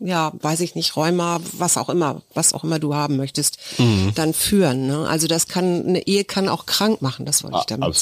ja, 0.00 0.32
weiß 0.40 0.60
ich 0.60 0.74
nicht, 0.74 0.96
Rheuma, 0.96 1.40
was 1.52 1.76
auch 1.76 1.88
immer, 1.88 2.22
was 2.34 2.52
auch 2.54 2.64
immer 2.64 2.78
du 2.78 2.94
haben 2.94 3.16
möchtest, 3.16 3.58
Mhm. 3.78 4.12
dann 4.14 4.34
führen. 4.34 4.86
Ne? 4.86 5.06
Also 5.08 5.26
das 5.26 5.48
kann, 5.48 5.86
eine 5.86 6.06
Ehe 6.06 6.24
kann 6.24 6.48
auch 6.48 6.66
krank 6.66 7.02
machen, 7.02 7.26
das 7.26 7.42
wollte 7.42 7.56
ich 7.60 7.66
damit 7.66 7.84
sagen. 7.84 7.92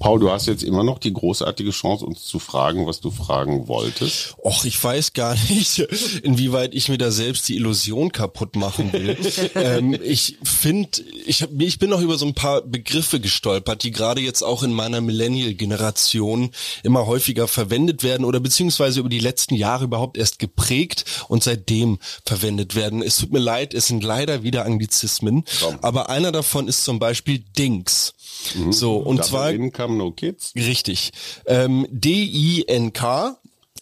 Paul, 0.00 0.18
du 0.18 0.30
hast 0.30 0.46
jetzt 0.46 0.62
immer 0.62 0.82
noch 0.82 0.98
die 0.98 1.12
großartige 1.12 1.72
Chance, 1.72 2.06
uns 2.06 2.24
zu 2.24 2.38
fragen, 2.38 2.86
was 2.86 3.00
du 3.00 3.10
fragen 3.10 3.68
wolltest. 3.68 4.34
Och, 4.42 4.64
ich 4.64 4.82
weiß 4.82 5.12
gar 5.12 5.36
nicht, 5.50 5.78
inwieweit 6.22 6.74
ich 6.74 6.88
mir 6.88 6.96
da 6.96 7.10
selbst 7.10 7.46
die 7.50 7.56
Illusion 7.56 8.10
kaputt 8.10 8.56
machen 8.56 8.94
will. 8.94 9.18
ähm, 9.54 9.94
ich 10.02 10.38
finde, 10.42 11.02
ich, 11.26 11.42
hab, 11.42 11.50
ich 11.60 11.78
bin 11.78 11.90
noch 11.90 12.00
über 12.00 12.16
so 12.16 12.24
ein 12.24 12.32
paar 12.32 12.62
Begriffe 12.62 13.20
gestolpert, 13.20 13.82
die 13.82 13.90
gerade 13.90 14.22
jetzt 14.22 14.42
auch 14.42 14.62
in 14.62 14.72
meiner 14.72 15.02
Millennial-Generation 15.02 16.50
immer 16.82 17.06
häufiger 17.06 17.46
verwendet 17.46 18.02
werden 18.02 18.24
oder 18.24 18.40
beziehungsweise 18.40 19.00
über 19.00 19.10
die 19.10 19.18
letzten 19.18 19.54
Jahre 19.54 19.84
überhaupt 19.84 20.16
erst 20.16 20.38
geprägt 20.38 21.04
und 21.28 21.44
seitdem 21.44 21.98
verwendet 22.24 22.74
werden. 22.74 23.02
Es 23.02 23.18
tut 23.18 23.32
mir 23.32 23.38
leid, 23.38 23.74
es 23.74 23.88
sind 23.88 24.02
leider 24.02 24.42
wieder 24.42 24.64
Anglizismen, 24.64 25.44
Komm. 25.60 25.78
aber 25.82 26.08
einer 26.08 26.32
davon 26.32 26.68
ist 26.68 26.84
zum 26.84 26.98
Beispiel 26.98 27.44
Dings. 27.58 28.14
So, 28.70 28.96
und 28.96 29.18
Double 29.18 29.28
zwar 29.28 29.50
Income, 29.50 29.96
no 29.96 30.10
kids. 30.12 30.52
Richtig. 30.56 31.12
Ähm, 31.46 31.86
D-I-N-K. 31.90 33.36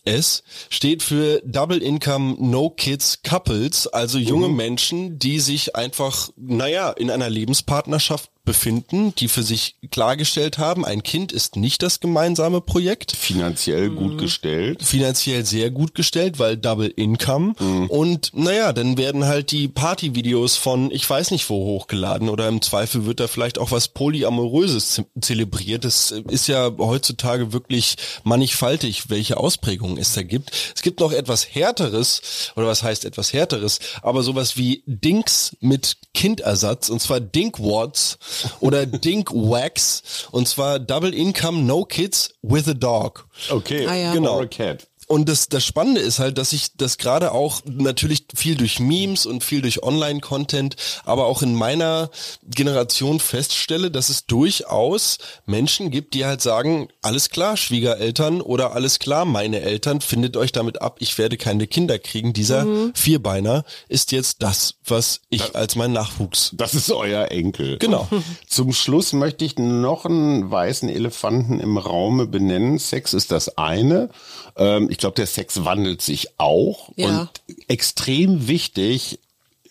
S 0.04 0.42
steht 0.70 1.02
für 1.02 1.42
Double 1.44 1.82
Income 1.82 2.36
No 2.38 2.70
Kids 2.70 3.22
Couples, 3.22 3.86
also 3.86 4.16
junge 4.16 4.48
Menschen, 4.48 5.18
die 5.18 5.38
sich 5.38 5.76
einfach, 5.76 6.30
naja, 6.36 6.90
in 6.90 7.10
einer 7.10 7.28
Lebenspartnerschaft 7.28 8.30
befinden, 8.48 9.14
die 9.16 9.28
für 9.28 9.42
sich 9.42 9.76
klargestellt 9.90 10.56
haben, 10.56 10.84
ein 10.86 11.02
Kind 11.02 11.32
ist 11.32 11.56
nicht 11.56 11.82
das 11.82 12.00
gemeinsame 12.00 12.62
Projekt, 12.62 13.12
Finanziell 13.12 13.90
gut 13.90 14.16
gestellt. 14.16 14.82
finanziell 14.82 15.44
sehr 15.44 15.70
gut 15.70 15.94
gestellt, 15.94 16.38
weil 16.38 16.56
Double 16.56 16.88
Income. 16.88 17.52
Und 17.88 18.30
naja, 18.34 18.72
dann 18.72 18.96
werden 18.96 19.26
halt 19.26 19.50
die 19.50 19.68
Partyvideos 19.68 20.56
von 20.56 20.90
ich 20.90 21.08
weiß 21.08 21.30
nicht 21.30 21.48
wo 21.50 21.56
hochgeladen 21.66 22.30
oder 22.30 22.48
im 22.48 22.62
Zweifel 22.62 23.04
wird 23.04 23.20
da 23.20 23.28
vielleicht 23.28 23.58
auch 23.58 23.70
was 23.70 23.88
Polyamoröses 23.88 24.92
ze- 24.94 25.04
zelebriert. 25.20 25.84
Das 25.84 26.10
ist 26.30 26.48
ja 26.48 26.72
heutzutage 26.78 27.52
wirklich 27.52 27.96
mannigfaltig, 28.24 29.10
welche 29.10 29.36
Ausprägungen 29.36 29.98
es 29.98 30.14
da 30.14 30.22
gibt. 30.22 30.52
Es 30.74 30.80
gibt 30.80 31.00
noch 31.00 31.12
etwas 31.12 31.54
Härteres, 31.54 32.22
oder 32.56 32.66
was 32.66 32.82
heißt 32.82 33.04
etwas 33.04 33.34
Härteres, 33.34 33.78
aber 34.00 34.22
sowas 34.22 34.56
wie 34.56 34.82
Dinks 34.86 35.54
mit 35.60 35.98
Kindersatz, 36.14 36.88
und 36.88 37.00
zwar 37.02 37.20
Dinkwads 37.20 38.18
oder 38.60 38.86
Dinkwax, 38.86 40.26
und 40.32 40.48
zwar 40.48 40.78
Double 40.78 41.14
Income 41.14 41.62
No 41.62 41.84
Kids 41.84 42.30
with 42.42 42.68
a 42.68 42.74
Dog. 42.74 43.26
Okay, 43.50 43.86
Ah, 43.86 43.94
ja. 43.94 44.12
Genau. 44.12 44.36
Or 44.38 44.42
a 44.42 44.46
cat. 44.46 44.87
Und 45.08 45.28
das, 45.28 45.48
das 45.48 45.64
Spannende 45.64 46.02
ist 46.02 46.18
halt, 46.18 46.36
dass 46.36 46.52
ich 46.52 46.76
das 46.76 46.98
gerade 46.98 47.32
auch 47.32 47.62
natürlich 47.64 48.26
viel 48.34 48.56
durch 48.56 48.78
Memes 48.78 49.24
und 49.24 49.42
viel 49.42 49.62
durch 49.62 49.82
Online-Content, 49.82 50.76
aber 51.04 51.26
auch 51.26 51.40
in 51.40 51.54
meiner 51.54 52.10
Generation 52.46 53.18
feststelle, 53.18 53.90
dass 53.90 54.10
es 54.10 54.26
durchaus 54.26 55.16
Menschen 55.46 55.90
gibt, 55.90 56.12
die 56.12 56.26
halt 56.26 56.42
sagen, 56.42 56.88
alles 57.00 57.30
klar, 57.30 57.56
Schwiegereltern 57.56 58.42
oder 58.42 58.72
alles 58.72 58.98
klar, 58.98 59.24
meine 59.24 59.60
Eltern, 59.60 60.02
findet 60.02 60.36
euch 60.36 60.52
damit 60.52 60.82
ab, 60.82 60.96
ich 61.00 61.16
werde 61.16 61.38
keine 61.38 61.66
Kinder 61.66 61.98
kriegen. 61.98 62.34
Dieser 62.34 62.66
Vierbeiner 62.94 63.64
ist 63.88 64.12
jetzt 64.12 64.42
das, 64.42 64.74
was 64.84 65.22
ich 65.30 65.56
als 65.56 65.74
mein 65.74 65.92
Nachwuchs. 65.92 66.52
Das 66.52 66.74
ist 66.74 66.90
euer 66.90 67.30
Enkel. 67.30 67.78
Genau. 67.78 68.08
Zum 68.46 68.74
Schluss 68.74 69.14
möchte 69.14 69.46
ich 69.46 69.56
noch 69.56 70.04
einen 70.04 70.50
weißen 70.50 70.90
Elefanten 70.90 71.60
im 71.60 71.78
Raume 71.78 72.26
benennen. 72.26 72.78
Sex 72.78 73.14
ist 73.14 73.30
das 73.30 73.56
eine. 73.56 74.10
Ähm, 74.56 74.90
ich 74.98 75.00
glaube, 75.00 75.14
der 75.14 75.28
Sex 75.28 75.64
wandelt 75.64 76.02
sich 76.02 76.26
auch. 76.38 76.90
Ja. 76.96 77.20
Und 77.20 77.30
extrem 77.68 78.48
wichtig, 78.48 79.20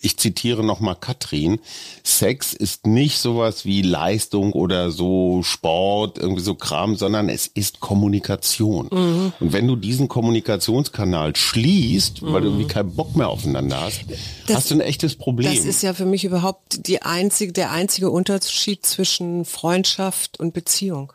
ich 0.00 0.16
zitiere 0.16 0.64
nochmal 0.64 0.96
Katrin, 0.98 1.58
Sex 2.02 2.54
ist 2.54 2.86
nicht 2.86 3.18
sowas 3.18 3.66
wie 3.66 3.82
Leistung 3.82 4.54
oder 4.54 4.90
so 4.90 5.42
Sport, 5.42 6.16
irgendwie 6.16 6.40
so 6.40 6.54
Kram, 6.54 6.96
sondern 6.96 7.28
es 7.28 7.46
ist 7.46 7.80
Kommunikation. 7.80 8.88
Und 8.88 9.34
wenn 9.52 9.66
du 9.66 9.76
diesen 9.76 10.08
Kommunikationskanal 10.08 11.36
schließt, 11.36 12.22
weil 12.22 12.40
du 12.40 12.46
irgendwie 12.48 12.68
keinen 12.68 12.94
Bock 12.94 13.14
mehr 13.14 13.28
aufeinander 13.28 13.82
hast, 13.82 14.04
Das- 14.46 14.56
hast 14.56 14.70
du 14.70 14.76
ein 14.76 14.80
echtes 14.80 15.14
Problem. 15.14 15.54
Das 15.54 15.66
ist 15.66 15.82
ja 15.82 15.92
für 15.92 16.06
mich 16.06 16.24
überhaupt 16.24 16.86
die 16.86 17.02
einzige, 17.02 17.52
der 17.52 17.70
einzige 17.72 18.10
Unterschied 18.10 18.86
zwischen 18.86 19.44
Freundschaft 19.44 20.40
und 20.40 20.54
Beziehung. 20.54 21.12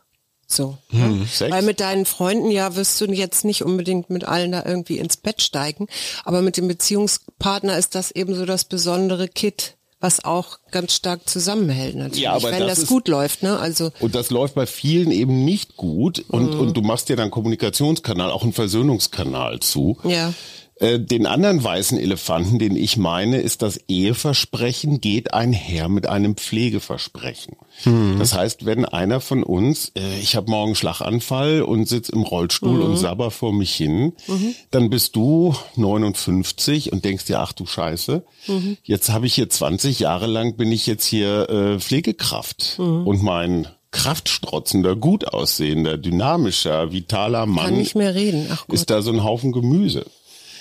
So. 0.56 0.78
ne? 0.92 1.26
Sex? 1.32 1.52
Weil 1.52 1.62
mit 1.64 1.80
deinen 1.80 2.06
Freunden 2.06 2.52
ja 2.52 2.76
wirst 2.76 3.00
du 3.02 3.06
jetzt 3.06 3.46
nicht 3.46 3.64
unbedingt 3.64 4.10
mit 4.10 4.24
allen 4.26 4.52
da 4.52 4.64
irgendwie 4.66 4.98
ins 4.98 5.18
Bett 5.18 5.42
steigen, 5.42 5.88
aber 6.26 6.42
mit 6.42 6.58
dem 6.58 6.68
Beziehungspartner 6.68 7.78
ist 7.78 7.96
das 7.96 8.12
eben 8.12 8.36
so 8.36 8.46
das 8.46 8.64
besondere 8.66 9.28
Kit, 9.28 9.76
was 10.00 10.26
auch 10.26 10.58
ganz 10.72 10.94
stark 10.96 11.30
zusammenhält 11.30 11.96
natürlich, 11.96 12.24
Ja, 12.24 12.34
aber 12.34 12.52
wenn 12.52 12.60
das 12.60 12.70
das, 12.70 12.80
ist- 12.80 12.88
gut 12.90 13.08
läuft, 13.08 13.42
ne? 13.42 13.58
Also 13.58 13.92
Und 14.02 14.16
das 14.16 14.32
läuft 14.32 14.54
bei 14.56 14.66
vielen 14.66 15.12
eben 15.12 15.46
nicht 15.46 15.78
gut. 15.78 16.26
Und, 16.28 16.54
Mhm. 16.56 16.60
und 16.60 16.74
du 16.78 16.82
machst 16.82 17.08
dir 17.10 17.16
dann 17.16 17.32
Kommunikationskanal, 17.32 18.30
auch 18.30 18.44
einen 18.44 18.52
Versöhnungskanal 18.54 19.60
zu. 19.62 19.98
ja. 20.04 20.34
Äh, 20.76 21.00
den 21.00 21.28
anderen 21.28 21.64
weißen 21.64 22.00
Elefanten, 22.00 22.58
den 22.58 22.76
ich 22.76 22.98
meine, 22.98 23.38
ist 23.38 23.62
das 23.62 23.80
Eheversprechen 23.88 25.02
geht 25.02 25.34
einher 25.34 25.88
mit 25.88 26.08
einem 26.08 26.36
Pflegeversprechen. 26.36 27.58
Mhm. 27.86 28.18
Das 28.18 28.34
heißt, 28.34 28.66
wenn 28.66 28.86
einer 28.86 29.20
von 29.20 29.44
uns, 29.44 29.92
äh, 29.96 30.20
ich 30.20 30.36
habe 30.36 30.50
morgen 30.50 30.74
Schlaganfall 30.74 31.62
und 31.62 31.88
sitze 31.88 32.12
im 32.12 32.24
Rollstuhl 32.24 32.80
mhm. 32.80 32.86
und 32.86 32.98
sabber 32.98 33.30
vor 33.30 33.54
mich 33.54 33.76
hin, 33.76 34.14
mhm. 34.28 34.56
dann 34.72 34.90
bist 34.90 35.16
du 35.16 35.56
59 35.76 36.92
und 36.92 37.06
denkst 37.06 37.26
dir, 37.26 37.40
ach 37.40 37.54
du 37.54 37.68
Scheiße, 37.68 38.24
mhm. 38.48 38.78
jetzt 38.84 39.10
habe 39.10 39.28
ich 39.28 39.36
hier 39.36 39.50
20 39.50 40.00
Jahre 40.00 40.28
lang 40.28 40.56
bin 40.58 40.72
ich 40.72 40.88
jetzt 40.88 41.06
hier 41.06 41.50
äh, 41.50 41.80
Pflegekraft 41.80 42.80
mhm. 42.80 43.06
und 43.06 43.22
mein 43.22 43.68
kraftstrotzender, 43.92 44.96
gut 44.96 45.28
aussehender, 45.28 45.98
dynamischer, 45.98 46.92
vitaler 46.92 47.46
Mann 47.46 47.66
Kann 47.66 47.78
nicht 47.78 47.96
mehr 47.96 48.16
reden. 48.16 48.48
Ach 48.52 48.66
Gott. 48.68 48.74
ist 48.74 48.90
da 48.90 49.02
so 49.02 49.12
ein 49.12 49.24
Haufen 49.24 49.52
Gemüse. 49.52 50.08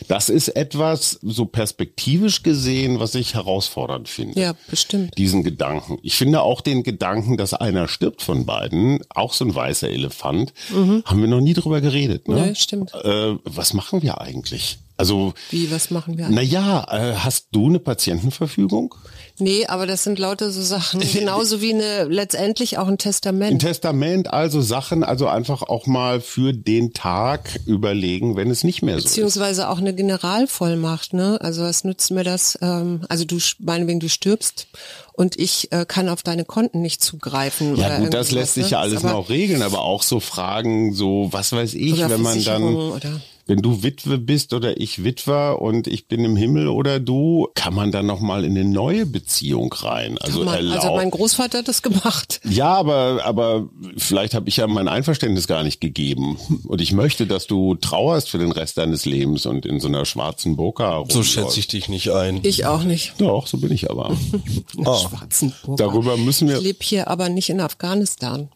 Das 0.09 0.29
ist 0.29 0.49
etwas, 0.49 1.19
so 1.23 1.47
perspektivisch 1.47 2.43
gesehen, 2.43 3.01
was 3.01 3.15
ich 3.15 3.35
herausfordernd 3.35 4.09
finde. 4.09 4.41
Ja, 4.41 4.55
bestimmt. 4.69 5.17
Diesen 5.19 5.43
Gedanken. 5.43 5.99
Ich 6.03 6.17
finde 6.17 6.43
auch 6.43 6.61
den 6.61 6.83
Gedanken, 6.83 7.37
dass 7.37 7.55
einer 7.55 7.88
stirbt 7.88 8.23
von 8.23 8.47
beiden, 8.47 9.01
auch 9.11 9.33
so 9.33 9.45
ein 9.45 9.55
weißer 9.55 9.88
Elefant, 9.88 10.53
mhm. 10.71 11.03
haben 11.05 11.21
wir 11.21 11.29
noch 11.29 11.41
nie 11.41 11.55
drüber 11.55 11.81
geredet. 11.81 12.29
Ne? 12.29 12.49
Ja, 12.49 12.55
stimmt. 12.55 12.93
Äh, 12.95 13.37
was 13.45 13.75
machen 13.75 14.03
wir 14.03 14.21
eigentlich? 14.21 14.79
Also. 14.96 15.35
Wie, 15.50 15.70
was 15.70 15.90
machen 15.90 16.18
wir? 16.18 16.28
Naja, 16.28 16.87
äh, 16.90 17.14
hast 17.16 17.48
du 17.52 17.66
eine 17.66 17.78
Patientenverfügung? 17.78 18.94
Nee, 19.38 19.66
aber 19.66 19.87
das 19.87 20.05
sind 20.05 20.18
lauter 20.18 20.50
so 20.50 20.62
Sachen. 20.62 21.00
Genauso 21.12 21.61
wie 21.61 21.72
eine, 21.72 22.05
letztendlich 22.05 22.78
auch 22.78 22.87
ein 22.87 22.98
Testament. 22.98 23.52
Ein 23.52 23.59
Testament, 23.59 24.33
also 24.33 24.61
Sachen, 24.61 25.02
also 25.02 25.26
einfach 25.26 25.62
auch 25.62 25.87
mal 25.87 26.20
für 26.20 26.52
den 26.52 26.92
Tag 26.92 27.59
überlegen, 27.66 28.37
wenn 28.37 28.50
es 28.50 28.62
nicht 28.62 28.83
mehr 28.83 28.98
so 28.98 29.05
Beziehungsweise 29.05 29.62
ist. 29.62 29.68
auch 29.68 29.78
eine 29.78 29.94
Generalvollmacht, 29.94 31.14
ne? 31.14 31.38
Also 31.40 31.62
was 31.62 31.85
nützt 31.85 32.11
mir 32.11 32.24
das? 32.24 32.59
Ähm, 32.61 33.05
also 33.09 33.24
du, 33.24 33.38
meinetwegen, 33.59 34.00
du 34.00 34.09
stirbst 34.09 34.68
und 35.12 35.38
ich 35.38 35.72
äh, 35.72 35.87
kann 35.87 36.09
auf 36.09 36.22
deine 36.22 36.44
Konten 36.44 36.83
nicht 36.83 37.02
zugreifen. 37.02 37.76
Ja 37.76 37.98
gut, 37.98 38.12
das 38.12 38.31
lässt 38.31 38.55
sich 38.55 38.70
ja 38.70 38.78
ne? 38.78 38.85
alles 38.85 39.02
noch 39.02 39.31
regeln, 39.31 39.62
aber 39.62 39.83
auch 39.83 40.02
so 40.02 40.20
Fragen, 40.20 40.92
so 40.92 41.28
was 41.33 41.52
weiß 41.52 41.74
ich, 41.74 41.98
wenn 42.09 42.22
man 42.22 42.42
dann 42.44 42.62
oder? 42.62 43.20
Wenn 43.53 43.61
du 43.61 43.83
Witwe 43.83 44.17
bist 44.17 44.55
oder 44.55 44.81
ich 44.81 45.05
Witwer 45.05 45.61
und 45.61 45.87
ich 45.87 46.09
bin 46.09 46.25
im 46.25 46.37
Himmel 46.37 46.69
oder 46.69 46.99
du, 46.99 47.49
kann 47.55 47.75
man 47.75 47.93
dann 47.93 48.07
noch 48.07 48.21
mal 48.21 48.47
in 48.47 48.57
eine 48.57 48.65
neue 48.65 49.05
Beziehung 49.05 49.71
rein. 49.75 50.17
Also, 50.23 50.43
man, 50.43 50.71
also 50.71 50.97
mein 50.97 51.11
Großvater 51.11 51.59
hat 51.59 51.69
das 51.69 51.83
gemacht. 51.83 52.41
Ja, 52.49 52.73
aber 52.73 53.21
aber 53.25 53.69
vielleicht 53.99 54.33
habe 54.33 54.49
ich 54.49 54.57
ja 54.57 54.67
mein 54.67 54.88
Einverständnis 54.88 55.47
gar 55.47 55.65
nicht 55.65 55.83
gegeben 55.83 56.38
und 56.67 56.81
ich 56.81 56.95
möchte, 56.95 57.27
dass 57.27 57.47
du 57.47 57.75
trauerst 57.75 58.31
für 58.31 58.38
den 58.38 58.53
Rest 58.53 58.79
deines 58.79 59.05
Lebens 59.05 59.45
und 59.45 59.67
in 59.67 59.81
so 59.81 59.88
einer 59.88 60.07
schwarzen 60.07 60.57
Burka. 60.57 61.05
So 61.11 61.23
schätze 61.23 61.61
ich 61.61 61.67
dich 61.67 61.91
nicht 61.91 62.11
ein. 62.11 62.41
Ich 62.45 62.65
auch 62.65 62.85
nicht. 62.85 63.12
Doch, 63.19 63.47
so 63.47 63.59
bin 63.59 63.71
ich 63.71 63.91
aber. 63.91 64.17
oh. 64.79 64.97
schwarzen 64.97 65.53
Burka. 65.62 65.85
Darüber 65.85 66.17
müssen 66.17 66.49
wir. 66.49 66.57
Ich 66.57 66.62
lebe 66.62 66.79
hier 66.81 67.09
aber 67.09 67.29
nicht 67.29 67.51
in 67.51 67.61
Afghanistan. 67.61 68.49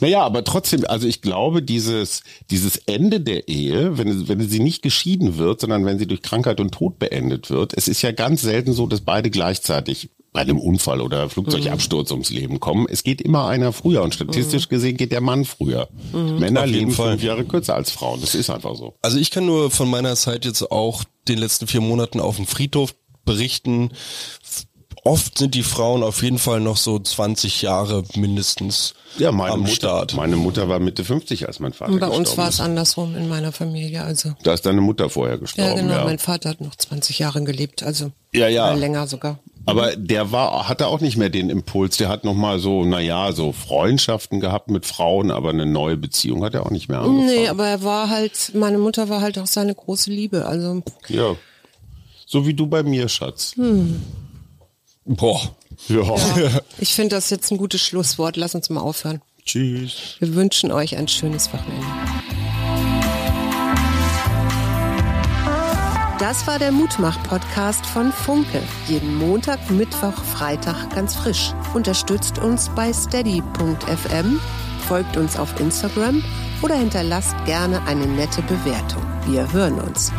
Naja, 0.00 0.22
aber 0.22 0.44
trotzdem, 0.44 0.84
also 0.86 1.06
ich 1.06 1.22
glaube, 1.22 1.62
dieses, 1.62 2.22
dieses 2.50 2.76
Ende 2.76 3.20
der 3.20 3.48
Ehe, 3.48 3.98
wenn, 3.98 4.28
wenn 4.28 4.48
sie 4.48 4.60
nicht 4.60 4.82
geschieden 4.82 5.38
wird, 5.38 5.60
sondern 5.60 5.84
wenn 5.84 5.98
sie 5.98 6.06
durch 6.06 6.22
Krankheit 6.22 6.60
und 6.60 6.72
Tod 6.72 6.98
beendet 6.98 7.50
wird, 7.50 7.72
es 7.76 7.88
ist 7.88 8.02
ja 8.02 8.12
ganz 8.12 8.42
selten 8.42 8.72
so, 8.72 8.86
dass 8.86 9.00
beide 9.00 9.30
gleichzeitig 9.30 10.10
bei 10.36 10.42
einem 10.42 10.58
Unfall 10.58 11.00
oder 11.00 11.30
Flugzeugabsturz 11.30 12.10
ums 12.10 12.28
Leben 12.28 12.60
kommen. 12.60 12.86
Es 12.90 13.02
geht 13.02 13.22
immer 13.22 13.46
einer 13.46 13.72
früher 13.72 14.02
und 14.02 14.12
statistisch 14.14 14.68
gesehen 14.68 14.98
geht 14.98 15.10
der 15.10 15.22
Mann 15.22 15.46
früher. 15.46 15.88
Mhm. 16.12 16.38
Männer 16.38 16.66
leben 16.66 16.90
Fall. 16.90 17.12
fünf 17.12 17.22
Jahre 17.22 17.46
kürzer 17.46 17.74
als 17.74 17.90
Frauen. 17.90 18.20
Das 18.20 18.34
ist 18.34 18.50
einfach 18.50 18.74
so. 18.74 18.94
Also 19.00 19.18
ich 19.18 19.30
kann 19.30 19.46
nur 19.46 19.70
von 19.70 19.88
meiner 19.88 20.14
Zeit 20.14 20.44
jetzt 20.44 20.70
auch 20.70 21.04
den 21.26 21.38
letzten 21.38 21.66
vier 21.66 21.80
Monaten 21.80 22.20
auf 22.20 22.36
dem 22.36 22.46
Friedhof 22.46 22.94
berichten 23.24 23.90
oft 25.06 25.38
sind 25.38 25.54
die 25.54 25.62
Frauen 25.62 26.02
auf 26.02 26.22
jeden 26.22 26.38
Fall 26.38 26.60
noch 26.60 26.76
so 26.76 26.98
20 26.98 27.62
Jahre 27.62 28.02
mindestens 28.16 28.94
ja, 29.18 29.32
meine 29.32 29.52
am 29.52 29.60
Mutter, 29.60 29.74
Start. 29.74 30.14
Meine 30.14 30.36
Mutter 30.36 30.68
war 30.68 30.80
Mitte 30.80 31.04
50, 31.04 31.46
als 31.46 31.60
mein 31.60 31.72
Vater 31.72 31.92
Und 31.92 32.00
bei 32.00 32.08
uns 32.08 32.36
war 32.36 32.48
es 32.48 32.60
andersrum 32.60 33.16
in 33.16 33.28
meiner 33.28 33.52
Familie. 33.52 34.02
Also 34.02 34.34
da 34.42 34.52
ist 34.52 34.66
deine 34.66 34.80
Mutter 34.80 35.08
vorher 35.08 35.38
gestorben. 35.38 35.70
Ja, 35.70 35.80
genau. 35.80 35.94
Ja. 35.94 36.04
Mein 36.04 36.18
Vater 36.18 36.50
hat 36.50 36.60
noch 36.60 36.74
20 36.74 37.18
Jahre 37.18 37.42
gelebt, 37.44 37.82
also 37.82 38.10
ja, 38.32 38.48
ja. 38.48 38.74
länger 38.74 39.06
sogar. 39.06 39.38
Aber 39.64 39.96
der 39.96 40.32
war, 40.32 40.68
hatte 40.68 40.86
auch 40.86 41.00
nicht 41.00 41.16
mehr 41.16 41.30
den 41.30 41.50
Impuls. 41.50 41.96
Der 41.96 42.08
hat 42.08 42.24
noch 42.24 42.34
mal 42.34 42.58
so, 42.58 42.84
na 42.84 43.00
ja, 43.00 43.32
so 43.32 43.52
Freundschaften 43.52 44.40
gehabt 44.40 44.70
mit 44.70 44.86
Frauen, 44.86 45.30
aber 45.30 45.50
eine 45.50 45.66
neue 45.66 45.96
Beziehung 45.96 46.44
hat 46.44 46.54
er 46.54 46.66
auch 46.66 46.70
nicht 46.70 46.88
mehr 46.88 47.00
angefangen. 47.00 47.26
Nee, 47.26 47.48
aber 47.48 47.66
er 47.66 47.82
war 47.82 48.10
halt, 48.10 48.52
meine 48.54 48.78
Mutter 48.78 49.08
war 49.08 49.20
halt 49.20 49.38
auch 49.38 49.46
seine 49.46 49.74
große 49.74 50.10
Liebe. 50.10 50.46
Also 50.46 50.82
ja, 51.08 51.34
so 52.26 52.46
wie 52.46 52.54
du 52.54 52.66
bei 52.66 52.82
mir, 52.82 53.08
Schatz. 53.08 53.54
Hm. 53.56 54.02
Boah. 55.06 55.40
Ja. 55.88 56.02
ja. 56.02 56.60
Ich 56.78 56.94
finde 56.94 57.16
das 57.16 57.30
jetzt 57.30 57.50
ein 57.50 57.58
gutes 57.58 57.80
Schlusswort. 57.80 58.36
Lass 58.36 58.54
uns 58.54 58.68
mal 58.70 58.80
aufhören. 58.80 59.22
Tschüss. 59.44 60.16
Wir 60.18 60.34
wünschen 60.34 60.72
euch 60.72 60.96
ein 60.96 61.08
schönes 61.08 61.52
Wochenende. 61.52 61.86
Das 66.18 66.46
war 66.46 66.58
der 66.58 66.72
Mutmach-Podcast 66.72 67.86
von 67.86 68.10
Funke. 68.10 68.62
Jeden 68.88 69.16
Montag, 69.16 69.70
Mittwoch, 69.70 70.14
Freitag 70.24 70.94
ganz 70.94 71.14
frisch. 71.14 71.52
Unterstützt 71.74 72.38
uns 72.38 72.70
bei 72.74 72.92
steady.fm, 72.92 74.40
folgt 74.88 75.16
uns 75.16 75.38
auf 75.38 75.60
Instagram 75.60 76.24
oder 76.62 76.74
hinterlasst 76.74 77.36
gerne 77.44 77.80
eine 77.86 78.06
nette 78.06 78.42
Bewertung. 78.42 79.02
Wir 79.26 79.52
hören 79.52 79.78
uns. 79.78 80.10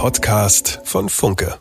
Podcast 0.00 0.80
von 0.84 1.10
Funke. 1.10 1.58